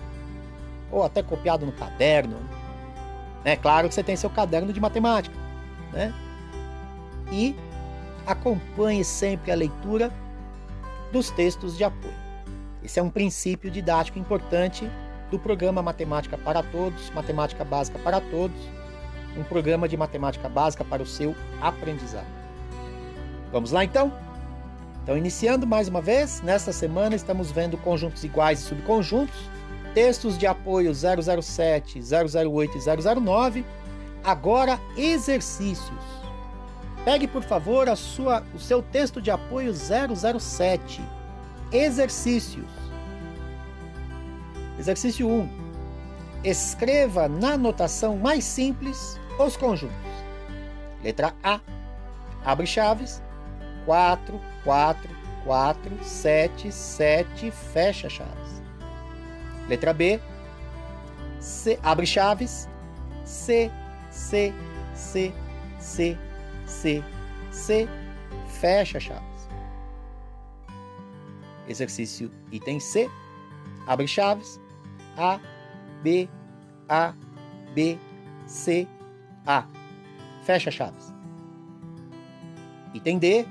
[0.91, 2.37] ou até copiado no caderno.
[3.45, 5.35] É claro que você tem seu caderno de matemática,
[5.93, 6.11] né?
[7.31, 7.55] E
[8.25, 10.11] acompanhe sempre a leitura
[11.11, 12.15] dos textos de apoio.
[12.83, 14.89] Esse é um princípio didático importante
[15.29, 18.57] do programa Matemática para Todos, Matemática Básica para Todos,
[19.37, 22.27] um programa de matemática básica para o seu aprendizado.
[23.51, 24.13] Vamos lá então?
[25.03, 29.49] Então, iniciando mais uma vez, nesta semana estamos vendo conjuntos iguais e subconjuntos,
[29.93, 33.65] textos de apoio 007, 008 e 009.
[34.23, 36.19] Agora, exercícios.
[37.03, 41.01] Pegue, por favor, a sua, o seu texto de apoio 007.
[41.71, 42.69] Exercícios.
[44.77, 45.58] Exercício 1.
[46.43, 49.95] Escreva na notação mais simples os conjuntos.
[51.03, 51.59] Letra A.
[52.45, 53.21] Abre chaves.
[53.85, 55.09] 4, 4,
[55.43, 58.61] 4, 7, 7, fecha chaves.
[59.67, 60.19] Letra B.
[61.39, 62.67] C, abre chaves.
[63.25, 63.71] C,
[64.11, 64.53] C,
[64.93, 65.33] C,
[65.79, 66.17] C,
[66.65, 67.03] C,
[67.51, 67.87] C,
[68.59, 69.49] fecha chaves.
[71.67, 73.09] Exercício item C,
[73.85, 74.59] abre chaves,
[75.15, 75.39] A,
[76.03, 76.29] B,
[76.87, 77.13] A,
[77.73, 77.99] B,
[78.45, 78.87] C,
[79.45, 79.65] A,
[80.43, 81.13] fecha chaves.
[82.93, 83.45] Item D,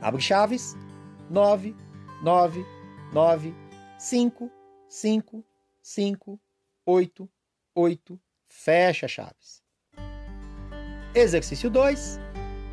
[0.00, 0.76] abre chaves,
[1.30, 1.76] 9,
[2.22, 2.66] 9,
[3.12, 3.54] 9,
[3.98, 4.50] 5,
[4.88, 5.44] 5,
[5.82, 6.40] 5,
[6.86, 7.30] 8,
[7.74, 9.62] 8, fecha chaves.
[11.14, 12.18] Exercício 2,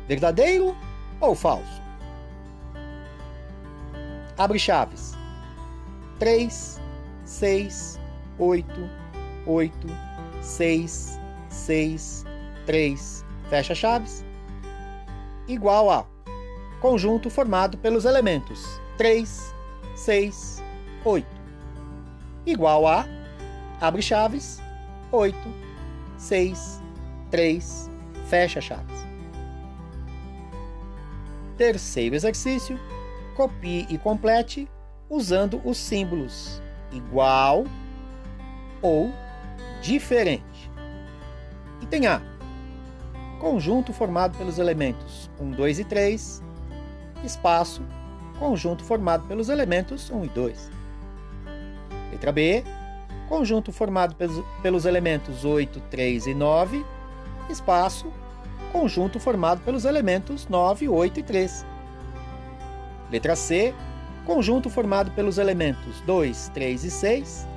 [0.06, 0.76] verdadeiro
[1.20, 1.82] ou falso?
[4.36, 5.14] Abre chaves.
[6.18, 6.80] 3,
[7.24, 7.97] 6,
[8.38, 8.66] 8,
[9.46, 9.72] 8,
[10.40, 12.24] 6, 6,
[12.66, 13.24] 3.
[13.50, 14.24] Fecha chaves.
[15.46, 16.06] Igual a
[16.80, 19.54] conjunto formado pelos elementos 3,
[19.96, 20.62] 6,
[21.04, 21.26] 8.
[22.46, 23.06] Igual a
[23.80, 24.60] abre chaves
[25.10, 25.36] 8,
[26.16, 26.82] 6,
[27.30, 27.90] 3.
[28.28, 29.06] Fecha chaves.
[31.56, 32.78] Terceiro exercício
[33.34, 34.68] copie e complete
[35.08, 36.60] usando os símbolos
[36.92, 37.64] igual
[38.82, 39.12] ou
[39.80, 40.70] diferente.
[41.82, 42.20] Item A.
[43.38, 46.42] Conjunto formado pelos elementos 1, 2 e 3,
[47.24, 47.82] espaço,
[48.38, 50.70] conjunto formado pelos elementos 1 e 2.
[52.10, 52.64] Letra B.
[53.28, 54.16] Conjunto formado
[54.62, 56.84] pelos elementos 8, 3 e 9,
[57.50, 58.10] espaço,
[58.72, 61.66] conjunto formado pelos elementos 9, 8 e 3.
[63.10, 63.74] Letra C.
[64.24, 67.48] Conjunto formado pelos elementos 2, 3 e 6.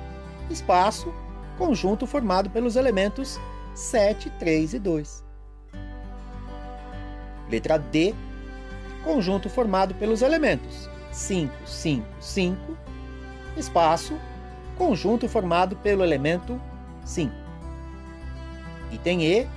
[0.52, 1.12] Espaço.
[1.58, 3.40] Conjunto formado pelos elementos
[3.74, 5.24] 7, 3 e 2.
[7.50, 8.14] Letra D.
[9.04, 12.76] Conjunto formado pelos elementos 5, 5, 5.
[13.56, 14.18] Espaço.
[14.76, 16.60] Conjunto formado pelo elemento
[17.04, 17.32] 5.
[18.90, 19.48] Item E.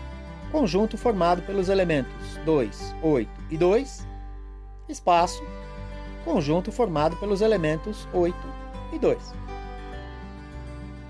[0.52, 4.08] Conjunto formado pelos elementos 2, 8 e 2.
[4.88, 5.44] Espaço
[6.26, 8.36] conjunto formado pelos elementos 8
[8.92, 9.45] e 2.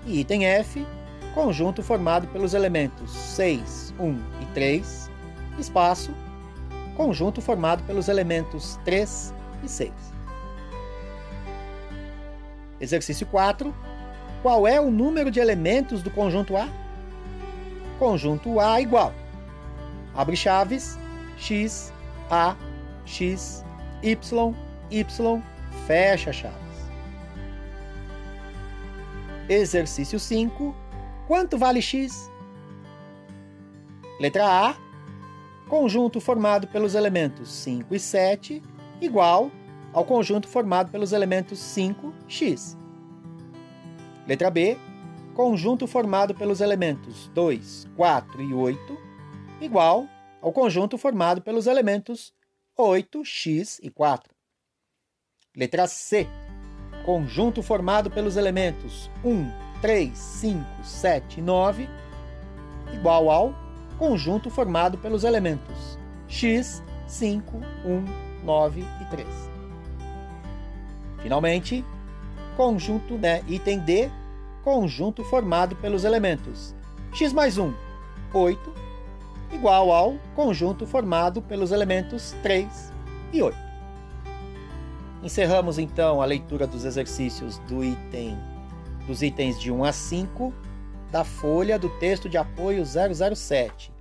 [0.06, 0.86] E item F,
[1.34, 5.10] conjunto formado pelos elementos 6, 1 e 3,
[5.58, 6.14] espaço,
[6.96, 9.92] conjunto formado pelos elementos 3 e 6.
[12.80, 13.74] Exercício 4.
[14.42, 16.68] Qual é o número de elementos do conjunto A?
[17.98, 19.12] Conjunto A igual.
[20.14, 20.98] Abre chaves,
[21.36, 21.92] x,
[22.30, 22.54] a,
[23.04, 23.64] x,
[24.02, 24.54] y,
[24.90, 25.42] Y
[25.86, 26.65] fecha chaves.
[29.48, 30.74] Exercício 5.
[31.26, 32.30] Quanto vale x?
[34.18, 34.76] Letra A.
[35.68, 38.62] Conjunto formado pelos elementos 5 e 7
[39.00, 39.50] igual
[39.92, 42.76] ao conjunto formado pelos elementos 5x.
[44.26, 44.76] Letra B.
[45.34, 48.98] Conjunto formado pelos elementos 2, 4 e 8
[49.60, 50.08] igual
[50.40, 52.32] ao conjunto formado pelos elementos
[52.78, 54.34] 8x e 4.
[55.54, 56.26] Letra C.
[57.06, 59.48] Conjunto formado pelos elementos 1,
[59.80, 61.88] 3, 5, 7 e 9,
[62.92, 63.54] igual ao
[63.96, 68.04] conjunto formado pelos elementos x, 5, 1,
[68.44, 69.26] 9 e 3.
[71.22, 71.84] Finalmente,
[72.56, 74.10] conjunto, né, item D,
[74.64, 76.74] conjunto formado pelos elementos
[77.12, 77.72] x mais 1,
[78.34, 78.74] 8,
[79.52, 82.92] igual ao conjunto formado pelos elementos 3
[83.32, 83.65] e 8.
[85.22, 88.36] Encerramos então a leitura dos exercícios do item
[89.06, 90.52] dos itens de 1 a 5
[91.10, 93.92] da folha do texto de apoio 007.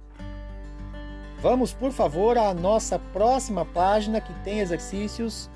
[1.41, 5.49] Vamos, por favor, à nossa próxima página que tem exercícios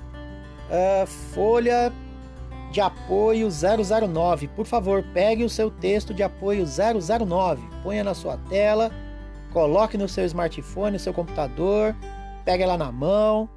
[0.70, 1.92] uh, folha
[2.70, 4.46] de apoio 009.
[4.48, 8.92] Por favor, pegue o seu texto de apoio 009, ponha na sua tela,
[9.52, 11.94] coloque no seu smartphone, no seu computador,
[12.44, 13.48] pegue ela na mão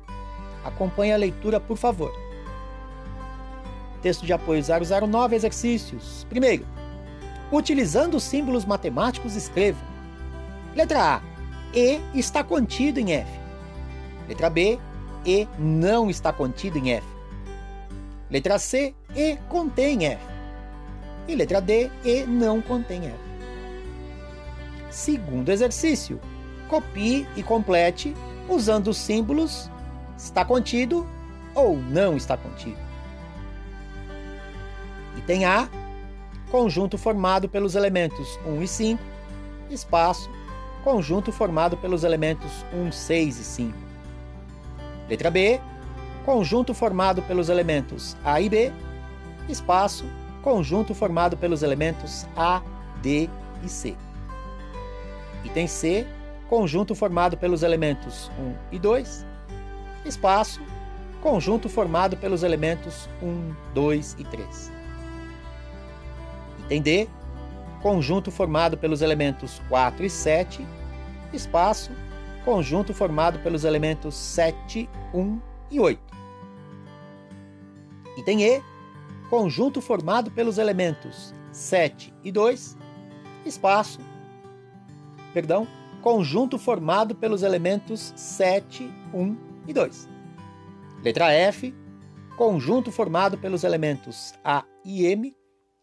[0.63, 2.13] Acompanhe a leitura, por favor.
[4.01, 6.25] Texto de apoio 009, exercícios.
[6.29, 6.65] Primeiro,
[7.51, 9.79] utilizando símbolos matemáticos, escreva.
[10.75, 11.21] Letra A.
[11.73, 13.29] E está contido em F.
[14.27, 14.79] Letra B.
[15.25, 17.07] E não está contido em F.
[18.29, 18.93] Letra C.
[19.15, 20.21] E contém F.
[21.27, 21.89] E letra D.
[22.03, 23.15] E não contém F.
[24.89, 26.19] Segundo exercício.
[26.67, 28.13] Copie e complete
[28.49, 29.69] usando os símbolos
[30.23, 31.05] está contido
[31.53, 32.77] ou não está contido.
[35.17, 35.67] Item A,
[36.49, 39.03] conjunto formado pelos elementos 1 e 5,
[39.69, 40.29] espaço,
[40.83, 43.77] conjunto formado pelos elementos 1, 6 e 5.
[45.09, 45.59] Letra B,
[46.25, 48.71] conjunto formado pelos elementos A e B,
[49.49, 50.05] espaço,
[50.41, 52.61] conjunto formado pelos elementos A,
[53.01, 53.29] D
[53.61, 53.95] e C.
[55.43, 56.07] Item C,
[56.49, 59.32] conjunto formado pelos elementos 1 e 2,
[60.05, 60.61] espaço,
[61.21, 64.71] conjunto formado pelos elementos 1, 2 e 3.
[66.65, 67.09] Item D,
[67.81, 70.65] conjunto formado pelos elementos 4 e 7,
[71.31, 71.91] espaço,
[72.43, 75.39] conjunto formado pelos elementos 7, 1
[75.71, 76.01] e 8.
[78.17, 78.61] Item E,
[79.29, 82.77] conjunto formado pelos elementos 7 e 2,
[83.45, 83.99] espaço,
[85.33, 85.67] perdão,
[86.01, 90.09] conjunto formado pelos elementos 7, 1 e 2.
[91.03, 91.73] Letra F,
[92.37, 95.35] conjunto formado pelos elementos A e M,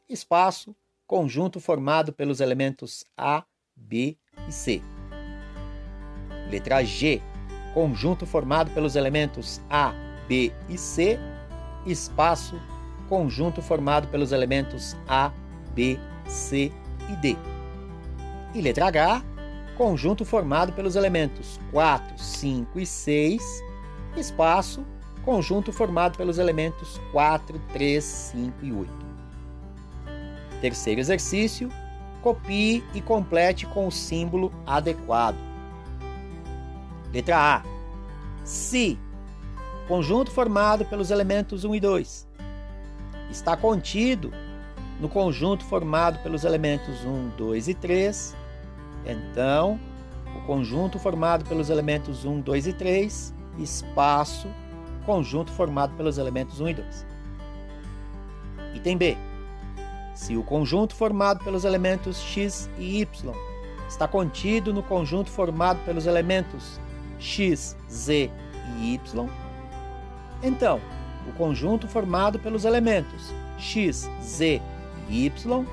[0.09, 0.75] espaço,
[1.07, 3.45] conjunto formado pelos elementos A,
[3.77, 4.17] B
[4.49, 4.83] e C.
[6.51, 7.23] Letra G,
[7.75, 9.93] conjunto formado pelos elementos A,
[10.27, 11.19] B e C,
[11.87, 12.61] espaço,
[13.09, 15.33] conjunto formado pelos elementos A,
[15.75, 16.73] B, C
[17.09, 17.37] e D.
[18.55, 19.25] E letra H,
[19.77, 23.43] conjunto formado pelos elementos 4, 5 e 6,
[24.19, 24.85] espaço,
[25.25, 28.93] conjunto formado pelos elementos 4, 3, 5 e 8.
[30.61, 31.71] Terceiro exercício,
[32.23, 35.37] copie e complete com o símbolo adequado.
[37.13, 37.63] Letra A.
[38.45, 38.99] Se
[39.87, 42.29] conjunto formado pelos elementos 1 e 2
[43.31, 44.33] está contido
[45.01, 48.37] no conjunto formado pelos elementos 1, 2 e 3,
[49.07, 49.81] então
[50.37, 54.49] o conjunto formado pelos elementos 1, 2 e 3, espaço,
[55.05, 57.07] conjunto formado pelos elementos 1 e 2.
[58.75, 59.17] Item B.
[60.15, 63.09] Se o conjunto formado pelos elementos x e y
[63.89, 66.81] está contido no conjunto formado pelos elementos
[67.19, 68.31] x, z
[68.79, 69.01] e y,
[70.43, 70.81] então
[71.29, 74.61] o conjunto formado pelos elementos x, z
[75.09, 75.67] e y,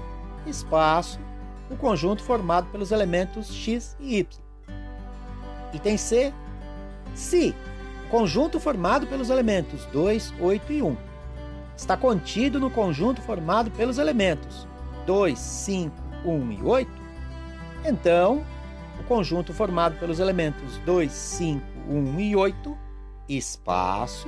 [0.46, 1.20] espaço,
[1.70, 4.28] o conjunto formado pelos elementos x e y.
[5.74, 6.34] Item C.
[7.14, 7.54] Se
[8.10, 10.98] conjunto formado pelos elementos 2, 8 e 1
[11.76, 14.68] está contido no conjunto formado pelos elementos
[15.06, 15.96] 2, 5,
[16.26, 16.92] 1 e 8,
[17.86, 18.44] então
[19.00, 22.78] o conjunto formado pelos elementos 2, 5, 1 e 8,
[23.30, 24.28] espaço,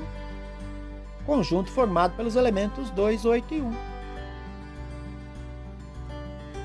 [1.25, 3.71] conjunto formado pelos elementos 2, 8 e 1.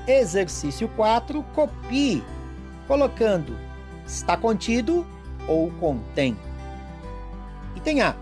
[0.07, 2.23] Exercício 4, copie,
[2.87, 3.57] colocando
[4.05, 5.05] está contido
[5.47, 6.37] ou contém.
[7.85, 8.15] Item A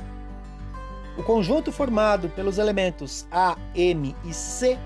[1.15, 4.77] o conjunto formado pelos elementos A, M e C,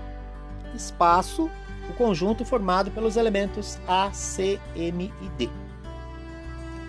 [0.72, 1.50] espaço,
[1.90, 5.48] o conjunto formado pelos elementos A, C, M e D.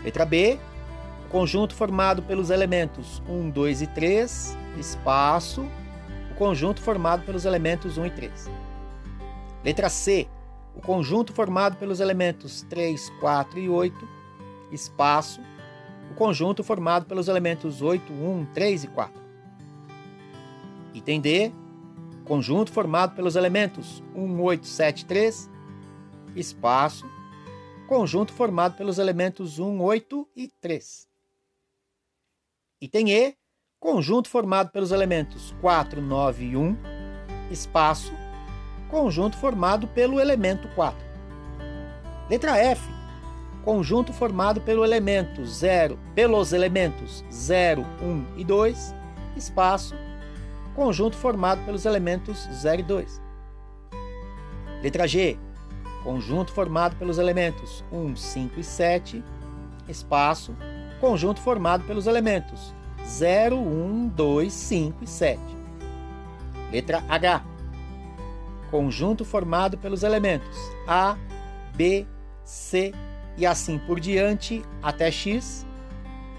[0.04, 0.60] Letra B,
[1.26, 5.66] o conjunto formado pelos elementos 1, 2 e 3, espaço,
[6.30, 8.52] o conjunto formado pelos elementos 1 e 3.
[9.64, 10.28] Letra C,
[10.76, 14.08] o conjunto formado pelos elementos 3, 4 e 8,
[14.72, 15.42] espaço,
[16.10, 19.22] o conjunto formado pelos elementos 8, 1, 3 e 4.
[20.94, 21.52] Item D,
[22.26, 25.50] conjunto formado pelos elementos 1, 8, 7, 3,
[26.36, 27.06] espaço,
[27.88, 31.08] conjunto formado pelos elementos 1, 8 e 3.
[32.82, 33.36] Item E,
[33.80, 36.78] conjunto formado pelos elementos 4, 9 e 1,
[37.52, 38.14] espaço,
[38.90, 40.98] conjunto formado pelo elemento 4.
[42.30, 42.99] Letra F,
[43.70, 48.96] conjunto formado pelo elemento 0, pelos elementos 0, 1 e 2,
[49.38, 49.96] espaço,
[50.74, 53.22] conjunto formado pelos elementos 0 e 2.
[54.82, 55.38] Letra G,
[56.04, 59.24] conjunto formado pelos elementos 1, 5 e 7,
[59.88, 60.56] espaço,
[61.00, 62.74] conjunto formado pelos elementos
[63.06, 65.40] 0, 1, 2, 5 e 7.
[66.72, 67.44] Letra H,
[68.72, 70.58] conjunto formado pelos elementos
[70.88, 71.16] A,
[71.76, 72.08] B,
[72.44, 72.96] C
[73.40, 75.66] e assim por diante até X,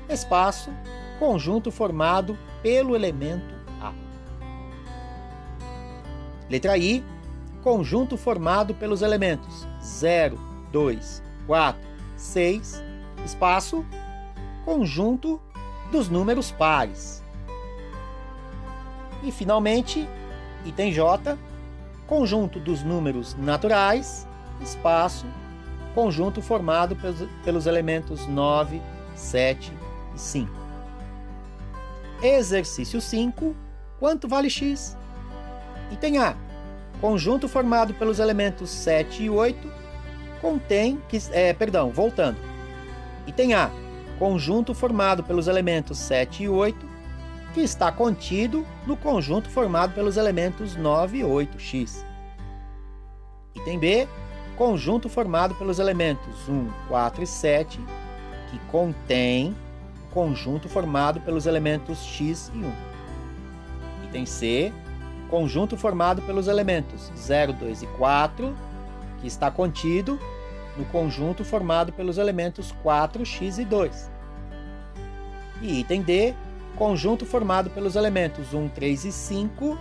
[0.09, 0.71] espaço,
[1.19, 3.61] conjunto formado pelo elemento
[6.51, 7.05] Letra I,
[7.63, 10.37] conjunto formado pelos elementos 0,
[10.73, 11.81] 2, 4,
[12.17, 12.83] 6,
[13.25, 13.87] espaço,
[14.65, 15.41] conjunto
[15.93, 17.23] dos números pares.
[19.23, 20.09] E finalmente,
[20.65, 21.39] item J,
[22.09, 24.27] conjunto dos números naturais,
[24.61, 25.27] espaço,
[26.01, 28.81] conjunto formado pelos, pelos elementos 9,
[29.15, 29.71] 7
[30.15, 30.51] e 5.
[32.23, 33.55] Exercício 5.
[33.99, 34.97] Quanto vale x?
[35.93, 36.35] Item A.
[37.03, 39.71] Conjunto formado pelos elementos 7 e 8
[40.41, 42.39] contém que é, perdão, voltando.
[43.27, 43.71] Item A.
[44.19, 46.89] Conjunto formado pelos elementos 7 e 8
[47.53, 52.03] que está contido no conjunto formado pelos elementos 9 e 8x.
[53.55, 54.09] Item B.
[54.61, 57.81] conjunto formado pelos elementos 1, 4 e 7,
[58.51, 59.57] que contém
[60.05, 62.73] o conjunto formado pelos elementos x e 1.
[64.05, 64.71] Item C,
[65.31, 68.55] conjunto formado pelos elementos 0, 2 e 4,
[69.23, 70.21] que está contido
[70.77, 74.11] no conjunto formado pelos elementos 4, x e 2.
[75.63, 76.35] E item D,
[76.77, 79.79] conjunto formado pelos elementos 1, 3 e 5,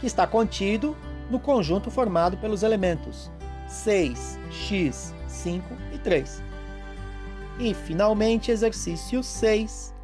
[0.00, 0.96] que está contido
[1.30, 3.30] no conjunto formado pelos elementos
[3.66, 6.42] 6, x, 5 e 3.
[7.58, 9.94] E, finalmente, exercício 6.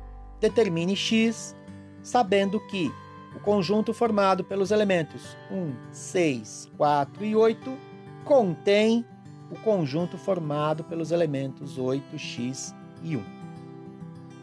[0.41, 1.55] Determine x,
[2.03, 2.91] sabendo que
[3.37, 7.79] o conjunto formado pelos elementos 1, 6, 4 e 8
[8.25, 9.05] contém
[9.51, 13.25] o conjunto formado pelos elementos 8x e 1.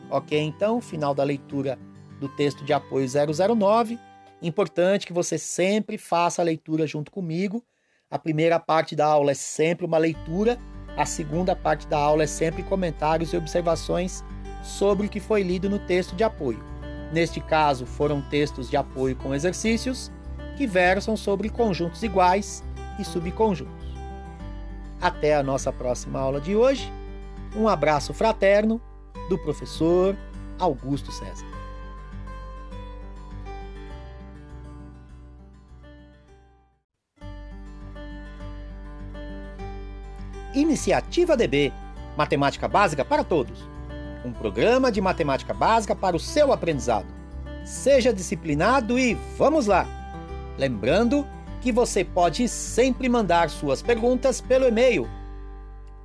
[0.09, 1.77] Ok, então, final da leitura
[2.19, 3.99] do texto de apoio 009.
[4.41, 7.63] Importante que você sempre faça a leitura junto comigo.
[8.09, 10.57] A primeira parte da aula é sempre uma leitura,
[10.95, 14.23] a segunda parte da aula é sempre comentários e observações
[14.63, 16.63] sobre o que foi lido no texto de apoio.
[17.11, 20.09] Neste caso, foram textos de apoio com exercícios
[20.55, 22.63] que versam sobre conjuntos iguais
[22.97, 23.85] e subconjuntos.
[25.01, 26.89] Até a nossa próxima aula de hoje.
[27.55, 28.81] Um abraço fraterno
[29.29, 30.15] do professor
[30.57, 31.56] Augusto César.
[40.53, 41.71] Iniciativa DB
[42.15, 43.77] Matemática Básica para Todos
[44.27, 47.05] um programa de matemática básica para o seu aprendizado.
[47.63, 49.85] Seja disciplinado e vamos lá!
[50.57, 51.25] Lembrando
[51.61, 55.07] que você pode sempre mandar suas perguntas pelo e-mail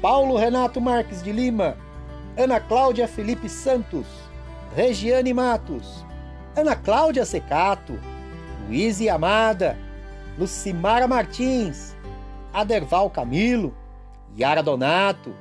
[0.00, 1.76] Paulo Renato Marques de Lima,
[2.36, 4.06] Ana Cláudia Felipe Santos,
[4.74, 6.06] Regiane Matos,
[6.56, 7.98] Ana Cláudia Secato,
[8.66, 9.76] Luiz Amada,
[10.38, 11.94] Lucimara Martins,
[12.50, 13.74] Aderval Camilo,
[14.34, 15.34] Yara Donato,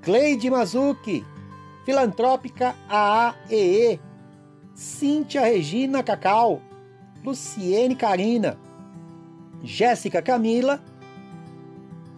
[0.00, 1.24] Cleide Mazuki,
[1.84, 3.98] Filantrópica AAEE,
[4.76, 6.62] Cíntia Regina Cacau,
[7.24, 8.56] Luciene Carina,
[9.64, 10.80] Jéssica Camila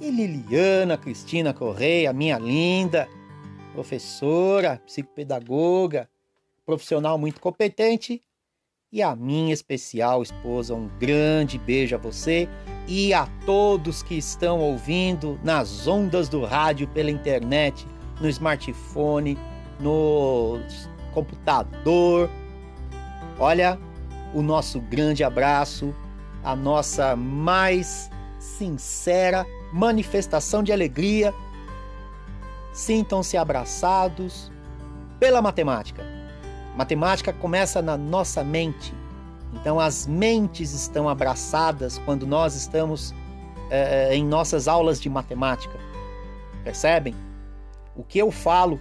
[0.00, 3.06] e Liliana Cristina Correia, minha linda,
[3.74, 6.08] professora, psicopedagoga,
[6.64, 8.22] profissional muito competente,
[8.92, 10.74] e a minha especial esposa.
[10.74, 12.48] Um grande beijo a você
[12.88, 17.86] e a todos que estão ouvindo nas ondas do rádio, pela internet,
[18.20, 19.38] no smartphone,
[19.78, 20.58] no
[21.12, 22.28] computador.
[23.38, 23.78] Olha,
[24.34, 25.94] o nosso grande abraço,
[26.42, 31.34] a nossa mais sincera manifestação de alegria.
[32.72, 34.50] Sintam-se abraçados
[35.18, 36.04] pela matemática.
[36.76, 38.94] Matemática começa na nossa mente.
[39.52, 43.12] Então, as mentes estão abraçadas quando nós estamos
[43.70, 45.78] é, em nossas aulas de matemática.
[46.62, 47.14] Percebem?
[47.96, 48.80] O que eu falo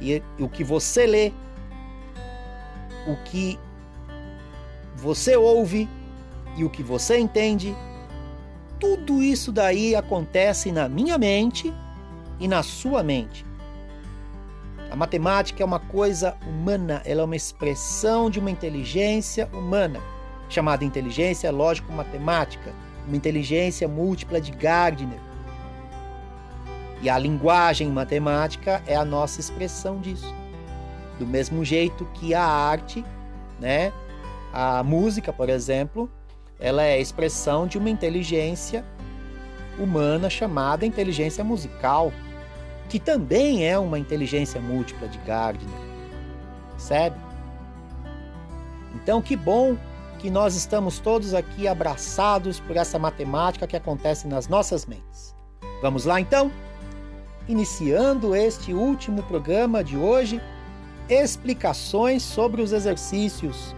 [0.00, 1.32] e o que você lê,
[3.06, 3.58] o que
[4.96, 5.88] você ouve
[6.56, 7.74] e o que você entende
[8.78, 11.72] tudo isso daí acontece na minha mente
[12.38, 13.44] e na sua mente.
[14.90, 20.00] A matemática é uma coisa humana, ela é uma expressão de uma inteligência humana,
[20.48, 22.72] chamada inteligência lógico-matemática,
[23.06, 25.20] uma inteligência múltipla de Gardner.
[27.02, 30.34] E a linguagem matemática é a nossa expressão disso.
[31.18, 33.04] Do mesmo jeito que a arte,
[33.60, 33.92] né,
[34.52, 36.10] a música, por exemplo,
[36.58, 38.84] ela é a expressão de uma inteligência
[39.78, 42.12] humana chamada inteligência musical,
[42.88, 45.68] que também é uma inteligência múltipla de Gardner.
[46.70, 47.16] Percebe?
[48.94, 49.76] Então, que bom
[50.18, 55.34] que nós estamos todos aqui abraçados por essa matemática que acontece nas nossas mentes.
[55.80, 56.50] Vamos lá então?
[57.46, 60.40] Iniciando este último programa de hoje,
[61.08, 63.74] explicações sobre os exercícios.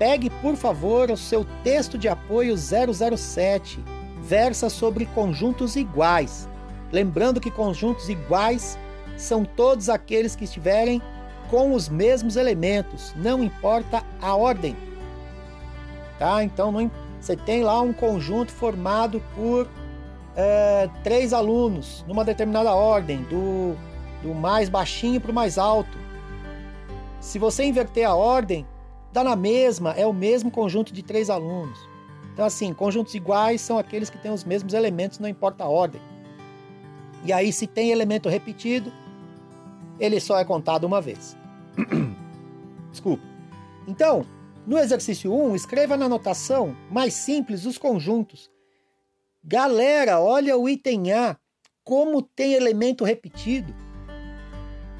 [0.00, 3.84] Pegue, por favor, o seu texto de apoio 007.
[4.22, 6.48] Versa sobre conjuntos iguais.
[6.90, 8.78] Lembrando que conjuntos iguais
[9.18, 11.02] são todos aqueles que estiverem
[11.50, 14.74] com os mesmos elementos, não importa a ordem.
[16.18, 16.42] Tá?
[16.42, 16.90] Então não,
[17.20, 19.68] você tem lá um conjunto formado por
[20.34, 23.76] é, três alunos numa determinada ordem, do,
[24.22, 25.98] do mais baixinho para o mais alto.
[27.20, 28.66] Se você inverter a ordem,
[29.12, 31.78] dá na mesma, é o mesmo conjunto de três alunos.
[32.32, 36.00] Então, assim, conjuntos iguais são aqueles que têm os mesmos elementos, não importa a ordem.
[37.24, 38.92] E aí, se tem elemento repetido,
[39.98, 41.36] ele só é contado uma vez.
[42.90, 43.22] Desculpa.
[43.86, 44.24] Então,
[44.66, 48.50] no exercício 1, escreva na anotação mais simples os conjuntos.
[49.42, 51.36] Galera, olha o item A,
[51.82, 53.74] como tem elemento repetido.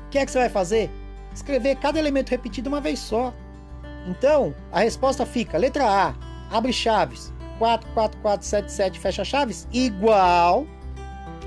[0.06, 0.90] O que é que você vai fazer?
[1.32, 3.32] Escrever cada elemento repetido uma vez só.
[4.06, 6.14] Então, a resposta fica: letra A,
[6.50, 10.66] abre chaves, 4, 4, 4, 7, 7, fecha chaves, igual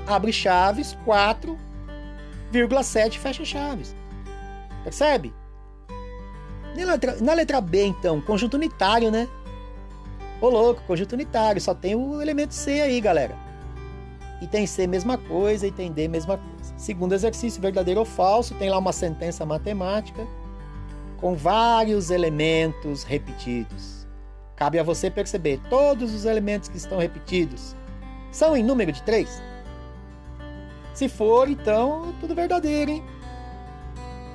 [0.06, 3.94] abre chaves, 4,7 fecha chaves.
[4.82, 5.34] Percebe?
[6.76, 9.28] Na letra, na letra B, então, conjunto unitário, né?
[10.40, 13.36] Ô louco, conjunto unitário, só tem o elemento C aí, galera.
[14.42, 16.74] E tem C mesma coisa, e tem D mesma coisa.
[16.76, 20.26] Segundo exercício, verdadeiro ou falso, tem lá uma sentença matemática
[21.24, 24.06] com vários elementos repetidos.
[24.54, 27.74] Cabe a você perceber, todos os elementos que estão repetidos
[28.30, 29.42] são em número de 3?
[30.92, 33.04] Se for, então, tudo verdadeiro, hein?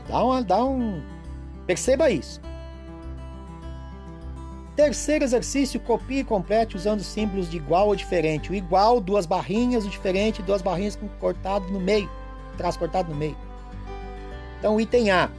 [0.07, 0.99] Dá, uma, dá um.
[1.67, 2.41] Perceba isso.
[4.75, 8.49] Terceiro exercício, copie e complete usando símbolos de igual ou diferente.
[8.49, 12.09] O igual, duas barrinhas, o diferente, duas barrinhas com cortado no meio.
[12.57, 13.37] Traço cortado no meio.
[14.57, 15.29] Então, item A.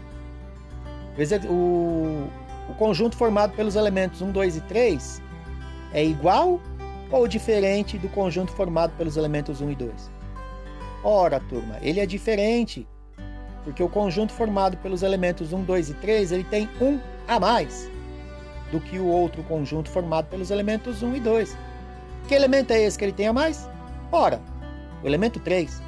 [1.49, 2.29] O,
[2.71, 5.23] o conjunto formado pelos elementos 1, 2 e 3
[5.93, 6.61] é igual
[7.11, 10.11] ou diferente do conjunto formado pelos elementos 1 e 2?
[11.05, 12.87] Ora, turma, ele é diferente,
[13.64, 16.99] porque o conjunto formado pelos elementos 1, 2 e 3, ele tem um
[17.29, 17.91] a mais
[18.73, 21.57] do que o outro conjunto formado pelos elementos 1 e 2.
[22.29, 23.68] Que elemento é esse que ele tem a mais?
[24.12, 24.41] Ora,
[25.03, 25.83] o elemento 3.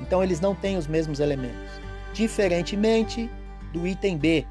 [0.00, 1.80] Então eles não têm os mesmos elementos.
[2.14, 3.28] Diferentemente
[3.72, 4.46] do item B.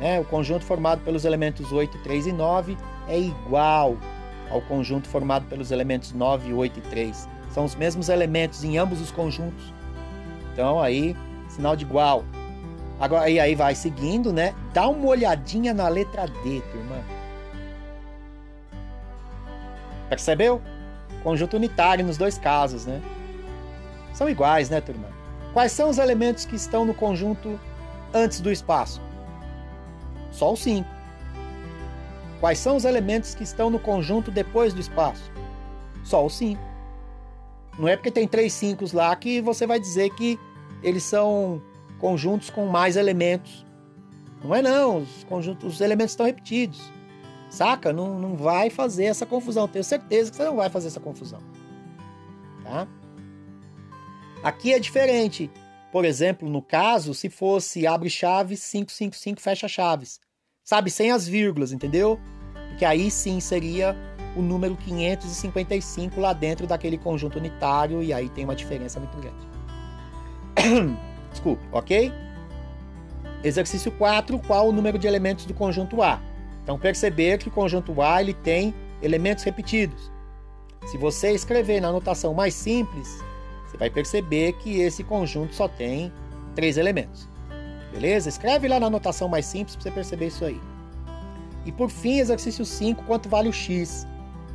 [0.00, 0.20] Né?
[0.20, 2.76] O conjunto formado pelos elementos 8, 3 e 9
[3.08, 3.96] é igual
[4.50, 7.28] ao conjunto formado pelos elementos 9, 8 e 3.
[7.50, 9.72] São os mesmos elementos em ambos os conjuntos.
[10.52, 11.16] Então aí,
[11.48, 12.24] sinal de igual.
[13.00, 14.54] Agora, e aí vai seguindo, né?
[14.72, 17.02] Dá uma olhadinha na letra D, turma.
[20.08, 20.60] Percebeu?
[21.22, 23.00] Conjunto unitário nos dois casos, né?
[24.12, 25.08] São iguais, né, turma?
[25.52, 27.58] Quais são os elementos que estão no conjunto
[28.14, 29.00] antes do espaço?
[30.30, 30.88] Só o 5.
[32.40, 35.30] Quais são os elementos que estão no conjunto depois do espaço?
[36.02, 36.60] Só o 5.
[37.78, 40.38] Não é porque tem três 5 lá que você vai dizer que
[40.82, 41.62] eles são
[41.98, 43.64] conjuntos com mais elementos.
[44.42, 46.80] Não é não, os, conjuntos, os elementos estão repetidos.
[47.48, 47.92] Saca?
[47.92, 49.68] Não, não vai fazer essa confusão.
[49.68, 51.38] Tenho certeza que você não vai fazer essa confusão.
[52.64, 52.88] Tá?
[54.42, 55.50] Aqui é diferente.
[55.92, 60.18] Por exemplo, no caso, se fosse abre chaves 555 fecha chaves.
[60.64, 62.18] Sabe, sem as vírgulas, entendeu?
[62.70, 63.94] Porque aí sim seria
[64.34, 70.96] o número 555 lá dentro daquele conjunto unitário e aí tem uma diferença muito grande.
[71.30, 72.10] Desculpe, ok?
[73.44, 76.22] Exercício 4, qual o número de elementos do conjunto A?
[76.62, 80.10] Então perceber que o conjunto A ele tem elementos repetidos.
[80.86, 83.22] Se você escrever na anotação mais simples,
[83.82, 86.12] vai perceber que esse conjunto só tem
[86.54, 87.28] três elementos.
[87.90, 88.28] Beleza?
[88.28, 90.60] Escreve lá na anotação mais simples para você perceber isso aí.
[91.66, 94.06] E por fim, exercício 5, quanto vale o x?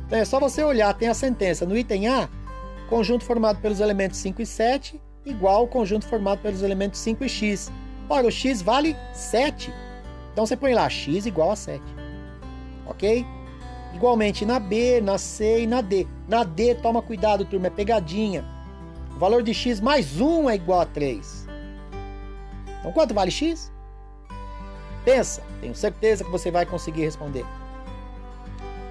[0.06, 2.26] Então é só você olhar, tem a sentença no item A,
[2.88, 7.28] conjunto formado pelos elementos 5 e 7, igual ao conjunto formado pelos elementos 5 e
[7.28, 7.70] x.
[8.08, 9.70] Ora, o x vale 7.
[10.32, 11.82] Então você põe lá x igual a 7.
[12.86, 13.26] Ok?
[13.92, 16.06] Igualmente na B, na C e na D.
[16.26, 18.56] Na D, toma cuidado, turma, é pegadinha.
[19.18, 21.48] O valor de x mais 1 é igual a 3.
[22.78, 23.72] Então quanto vale x?
[25.04, 27.44] Pensa, tenho certeza que você vai conseguir responder.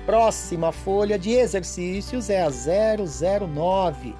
[0.05, 4.13] Próxima folha de exercícios é a 009.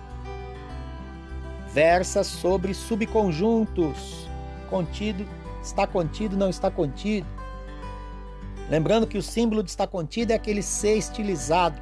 [1.73, 4.29] Versa sobre subconjuntos.
[4.69, 5.27] Contido,
[5.61, 7.27] está contido, não está contido.
[8.69, 11.81] Lembrando que o símbolo de está contido é aquele C estilizado.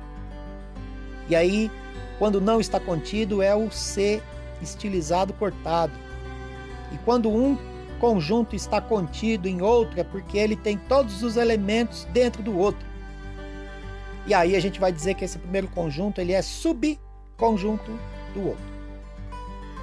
[1.29, 1.69] E aí,
[2.17, 4.21] quando não está contido, é o C
[4.61, 5.93] estilizado cortado.
[6.91, 7.57] E quando um
[7.99, 12.85] conjunto está contido em outro, é porque ele tem todos os elementos dentro do outro.
[14.27, 17.91] E aí a gente vai dizer que esse primeiro conjunto ele é subconjunto
[18.33, 18.75] do outro.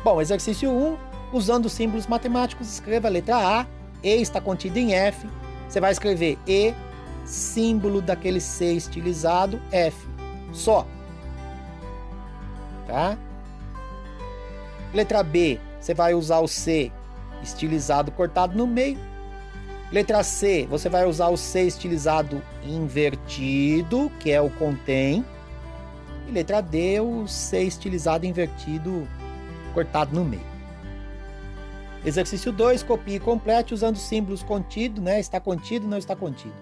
[0.05, 0.97] Bom, exercício 1,
[1.33, 3.67] usando símbolos matemáticos, escreva a letra A,
[4.03, 5.29] E está contido em F.
[5.69, 6.75] Você vai escrever E,
[7.25, 9.97] símbolo daquele C estilizado, F.
[10.53, 10.87] Só.
[12.87, 13.17] Tá?
[14.93, 16.93] Letra B, você vai usar o C
[17.43, 18.99] estilizado cortado no meio.
[19.91, 25.25] Letra C, você vai usar o C estilizado invertido, que é o contém.
[26.29, 29.07] E letra D, o C estilizado invertido
[29.75, 30.53] cortado no meio.
[32.05, 35.21] Exercício 2, copie e complete usando símbolos contido, né?
[35.21, 36.55] Está contido, não está contido.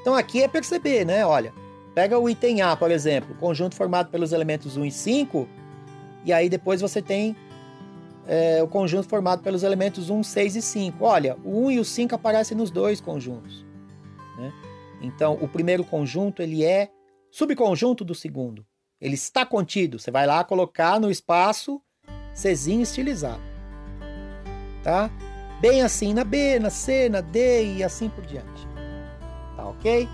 [0.00, 1.24] Então aqui é perceber, né?
[1.24, 1.52] Olha,
[1.94, 5.48] pega o item A, por exemplo, conjunto formado pelos elementos 1 e 5,
[6.24, 7.36] e aí depois você tem
[8.26, 11.04] é, o conjunto formado pelos elementos 1, 6 e 5.
[11.04, 13.64] Olha, o 1 e o 5 aparecem nos dois conjuntos.
[14.38, 14.52] Né?
[15.02, 16.90] Então, o primeiro conjunto ele é
[17.30, 18.66] subconjunto do segundo.
[19.00, 19.98] Ele está contido.
[19.98, 21.80] Você vai lá colocar no espaço
[22.34, 23.42] Czinho estilizado.
[24.82, 25.10] Tá?
[25.60, 28.66] Bem assim na B, na C, na D e assim por diante.
[29.56, 30.08] Tá ok?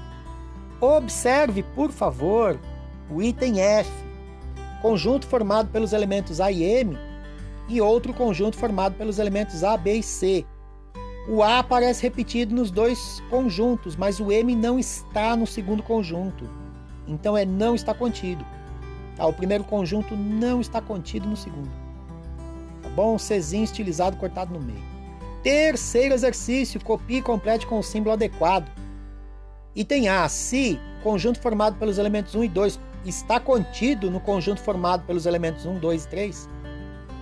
[0.81, 2.59] Observe, por favor,
[3.11, 3.91] o item F.
[4.81, 6.97] Conjunto formado pelos elementos A e M
[7.69, 10.45] e outro conjunto formado pelos elementos A, B e C.
[11.29, 16.49] O A aparece repetido nos dois conjuntos, mas o M não está no segundo conjunto.
[17.07, 18.45] Então é não está contido.
[19.17, 21.71] Tá, o primeiro conjunto não está contido no segundo.
[22.83, 23.17] Tá bom?
[23.19, 24.83] Czinho estilizado cortado no meio.
[25.43, 28.71] Terceiro exercício, copie e complete com o símbolo adequado.
[29.75, 34.61] Item A, se o conjunto formado pelos elementos 1 e 2 está contido no conjunto
[34.61, 36.49] formado pelos elementos 1, 2 e 3,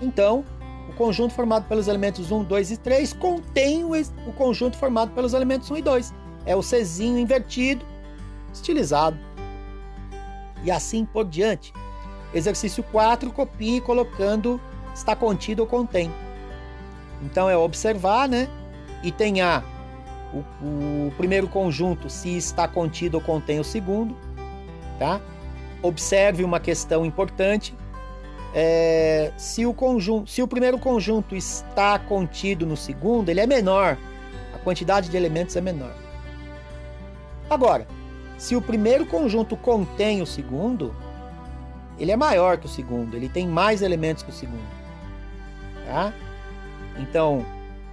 [0.00, 0.44] então,
[0.88, 5.70] o conjunto formado pelos elementos 1, 2 e 3 contém o conjunto formado pelos elementos
[5.70, 6.14] 1 e 2.
[6.46, 7.84] É o Czinho invertido,
[8.52, 9.18] estilizado.
[10.64, 11.72] E assim por diante.
[12.32, 14.60] Exercício 4, copie colocando
[14.94, 16.12] está contido ou contém.
[17.22, 18.48] Então é observar, né?
[19.02, 19.62] E tem A,
[20.32, 24.16] o, o primeiro conjunto, se está contido ou contém o segundo,
[24.98, 25.20] tá?
[25.82, 27.74] Observe uma questão importante
[28.54, 33.96] é, se, o conjunto, se o primeiro conjunto está contido no segundo, ele é menor.
[34.54, 35.94] A quantidade de elementos é menor.
[37.48, 37.86] Agora,
[38.36, 40.94] se o primeiro conjunto contém o segundo,
[41.98, 44.78] ele é maior que o segundo, ele tem mais elementos que o segundo.
[45.86, 46.12] Tá?
[46.98, 47.44] Então,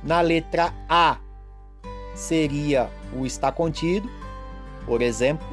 [0.04, 1.18] na letra A
[2.16, 4.10] seria o está contido,
[4.86, 5.46] por exemplo,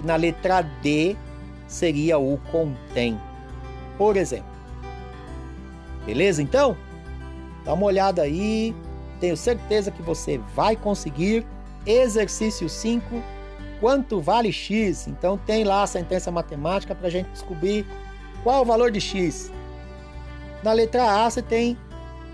[0.00, 1.16] e na letra D
[1.68, 3.16] seria o contém
[3.98, 4.46] por exemplo.
[6.06, 6.76] Beleza, então?
[7.64, 8.74] Dá uma olhada aí.
[9.20, 11.44] Tenho certeza que você vai conseguir.
[11.84, 13.04] Exercício 5.
[13.80, 15.08] Quanto vale x?
[15.08, 17.84] Então tem lá a sentença matemática para a gente descobrir
[18.42, 19.52] qual o valor de x.
[20.62, 21.76] Na letra A você tem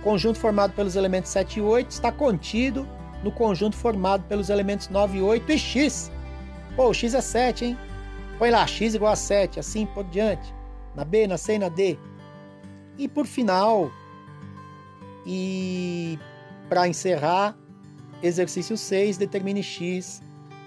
[0.03, 2.87] conjunto formado pelos elementos 7 e 8 está contido
[3.25, 6.13] no conjunto formado pelos elementos 9 e 8 e x.
[6.77, 7.79] Pô, o x é 7, hein?
[8.39, 10.55] Põe lá x igual a 7, assim por diante
[10.95, 11.99] na B, na C e na D.
[12.97, 13.91] E por final,
[15.27, 16.19] e
[16.69, 17.57] para encerrar,
[18.23, 20.23] exercício 6, determine x,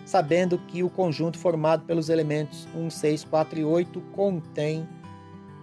[0.06, 4.88] sabendo que o conjunto formado pelos elementos 1, 6, 4 e 8 contém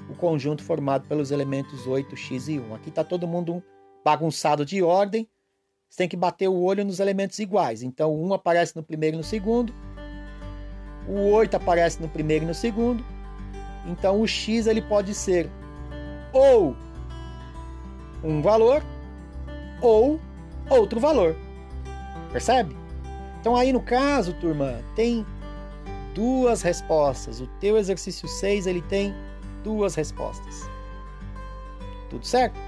[0.08, 2.74] o conjunto formado pelos elementos 8, x e 1.
[2.74, 3.62] Aqui está todo mundo
[4.04, 5.28] bagunçado de ordem,
[5.88, 7.82] você tem que bater o olho nos elementos iguais.
[7.82, 9.74] Então, o 1 aparece no primeiro e no segundo,
[11.08, 13.04] o 8 aparece no primeiro e no segundo,
[13.86, 15.50] então o x ele pode ser
[16.32, 16.74] ou
[18.22, 18.82] um valor
[19.82, 20.18] ou
[20.70, 21.36] outro valor.
[22.32, 22.74] Percebe?
[23.40, 25.26] Então aí no caso, turma, tem
[26.14, 27.40] duas respostas.
[27.40, 29.14] O teu exercício 6 ele tem
[29.62, 30.68] duas respostas.
[32.08, 32.58] Tudo certo?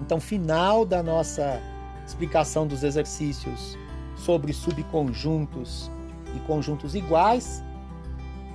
[0.00, 1.60] Então, final da nossa
[2.08, 3.78] explicação dos exercícios
[4.16, 5.90] sobre subconjuntos
[6.34, 7.62] e conjuntos iguais,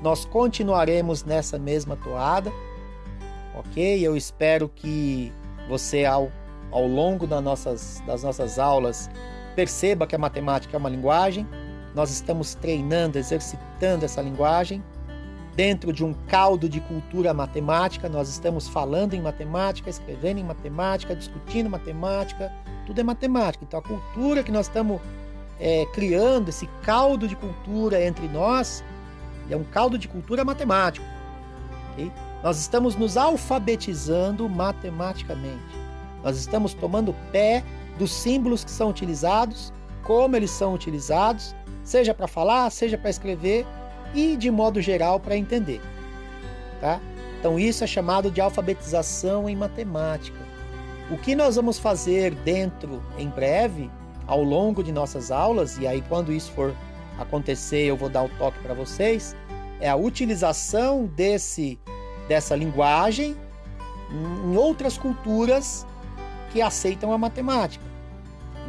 [0.01, 2.51] nós continuaremos nessa mesma toada,
[3.55, 4.05] ok?
[4.05, 5.31] Eu espero que
[5.69, 6.31] você, ao,
[6.71, 9.09] ao longo das nossas, das nossas aulas,
[9.55, 11.47] perceba que a matemática é uma linguagem.
[11.95, 14.83] Nós estamos treinando, exercitando essa linguagem
[15.55, 18.09] dentro de um caldo de cultura matemática.
[18.09, 22.51] Nós estamos falando em matemática, escrevendo em matemática, discutindo matemática,
[22.85, 23.63] tudo é matemática.
[23.63, 24.99] Então, a cultura que nós estamos
[25.59, 28.83] é, criando, esse caldo de cultura entre nós,
[29.49, 31.05] é um caldo de cultura matemático.
[31.93, 32.11] Okay?
[32.43, 35.83] Nós estamos nos alfabetizando matematicamente.
[36.23, 37.63] Nós estamos tomando pé
[37.97, 39.71] dos símbolos que são utilizados,
[40.03, 43.65] como eles são utilizados, seja para falar, seja para escrever
[44.13, 45.81] e de modo geral para entender.
[46.79, 46.99] Tá?
[47.39, 50.37] Então isso é chamado de alfabetização em matemática.
[51.11, 53.89] O que nós vamos fazer dentro em breve,
[54.25, 56.73] ao longo de nossas aulas, e aí quando isso for
[57.19, 59.35] acontecer, eu vou dar o toque para vocês,
[59.79, 61.77] é a utilização desse
[62.27, 63.35] dessa linguagem
[64.45, 65.85] em outras culturas
[66.51, 67.83] que aceitam a matemática.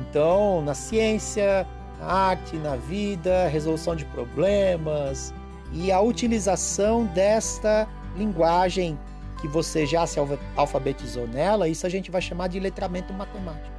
[0.01, 1.67] Então, na ciência,
[2.05, 5.35] arte, na vida, resolução de problemas
[5.73, 8.99] e a utilização desta linguagem
[9.41, 10.19] que você já se
[10.57, 13.75] alfabetizou nela, isso a gente vai chamar de letramento matemático.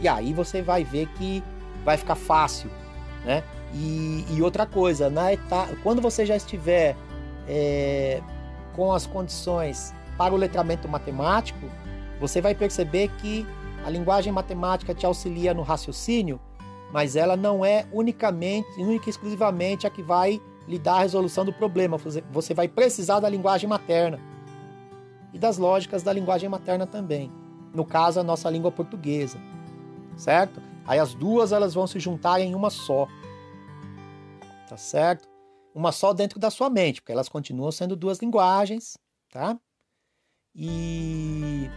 [0.00, 1.42] E aí você vai ver que
[1.84, 2.70] vai ficar fácil,
[3.24, 3.42] né?
[3.72, 6.96] E, e outra coisa, na etapa, quando você já estiver
[7.48, 8.20] é,
[8.74, 11.66] com as condições para o letramento matemático,
[12.20, 13.46] você vai perceber que
[13.84, 16.40] a linguagem matemática te auxilia no raciocínio,
[16.94, 21.44] mas ela não é unicamente, única e exclusivamente a que vai lhe dar a resolução
[21.44, 21.98] do problema.
[22.30, 24.20] Você vai precisar da linguagem materna
[25.32, 27.32] e das lógicas da linguagem materna também.
[27.74, 29.40] No caso, a nossa língua portuguesa,
[30.16, 30.62] certo?
[30.86, 33.08] Aí as duas elas vão se juntar em uma só
[34.68, 35.28] tá certo?
[35.74, 38.96] Uma só dentro da sua mente, porque elas continuam sendo duas linguagens,
[39.32, 39.58] tá?
[40.54, 41.68] E,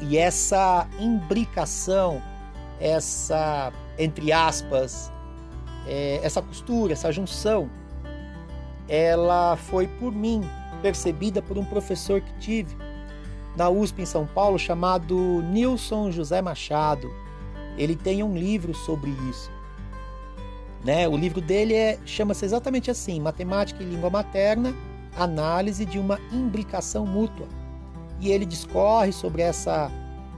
[0.00, 2.22] e essa imbricação,
[2.78, 5.10] essa, entre aspas,
[5.86, 7.70] é, essa costura, essa junção,
[8.88, 10.42] ela foi por mim
[10.82, 12.76] percebida por um professor que tive
[13.56, 17.10] na USP em São Paulo chamado Nilson José Machado.
[17.78, 19.50] Ele tem um livro sobre isso.
[20.84, 21.08] Né?
[21.08, 24.74] O livro dele é, chama-se exatamente assim: Matemática e Língua Materna,
[25.16, 27.48] Análise de uma Imbricação Mútua.
[28.20, 29.90] E ele discorre sobre essa,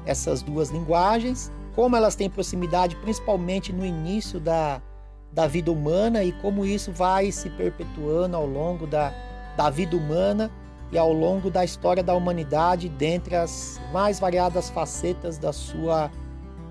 [0.07, 4.83] essas duas linguagens, como elas têm proximidade principalmente no início da,
[5.31, 9.15] da vida humana e como isso vai se perpetuando ao longo da,
[9.57, 10.51] da vida humana
[10.91, 16.11] e ao longo da história da humanidade, dentre as mais variadas facetas da sua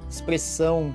[0.10, 0.94] expressão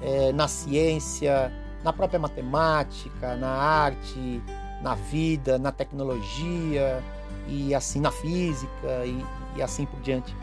[0.00, 1.52] é, na ciência,
[1.84, 4.42] na própria matemática, na arte,
[4.80, 7.04] na vida, na tecnologia
[7.46, 9.22] e assim na física e,
[9.54, 10.34] e assim por diante.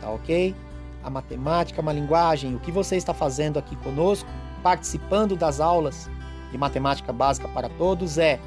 [0.00, 0.56] Tá ok?
[1.02, 2.54] A matemática é uma linguagem.
[2.54, 4.28] O que você está fazendo aqui conosco,
[4.62, 6.10] participando das aulas
[6.50, 8.38] de matemática básica para todos, é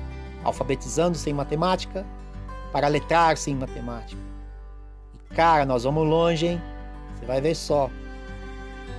[0.44, 2.06] alfabetizando-se em matemática
[2.72, 4.22] para letrar-se em matemática.
[5.14, 6.62] E cara, nós vamos longe, hein?
[7.16, 7.90] Você vai ver só.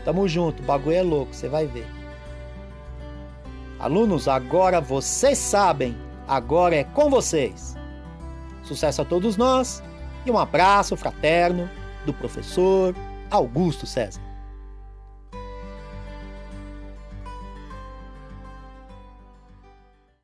[0.05, 1.87] Tamo junto, o bagulho é louco, você vai ver.
[3.79, 5.97] Alunos, agora vocês sabem,
[6.27, 7.77] agora é com vocês.
[8.63, 9.83] Sucesso a todos nós
[10.25, 11.69] e um abraço fraterno
[12.07, 12.95] do professor
[13.35, 14.23] Augusto César.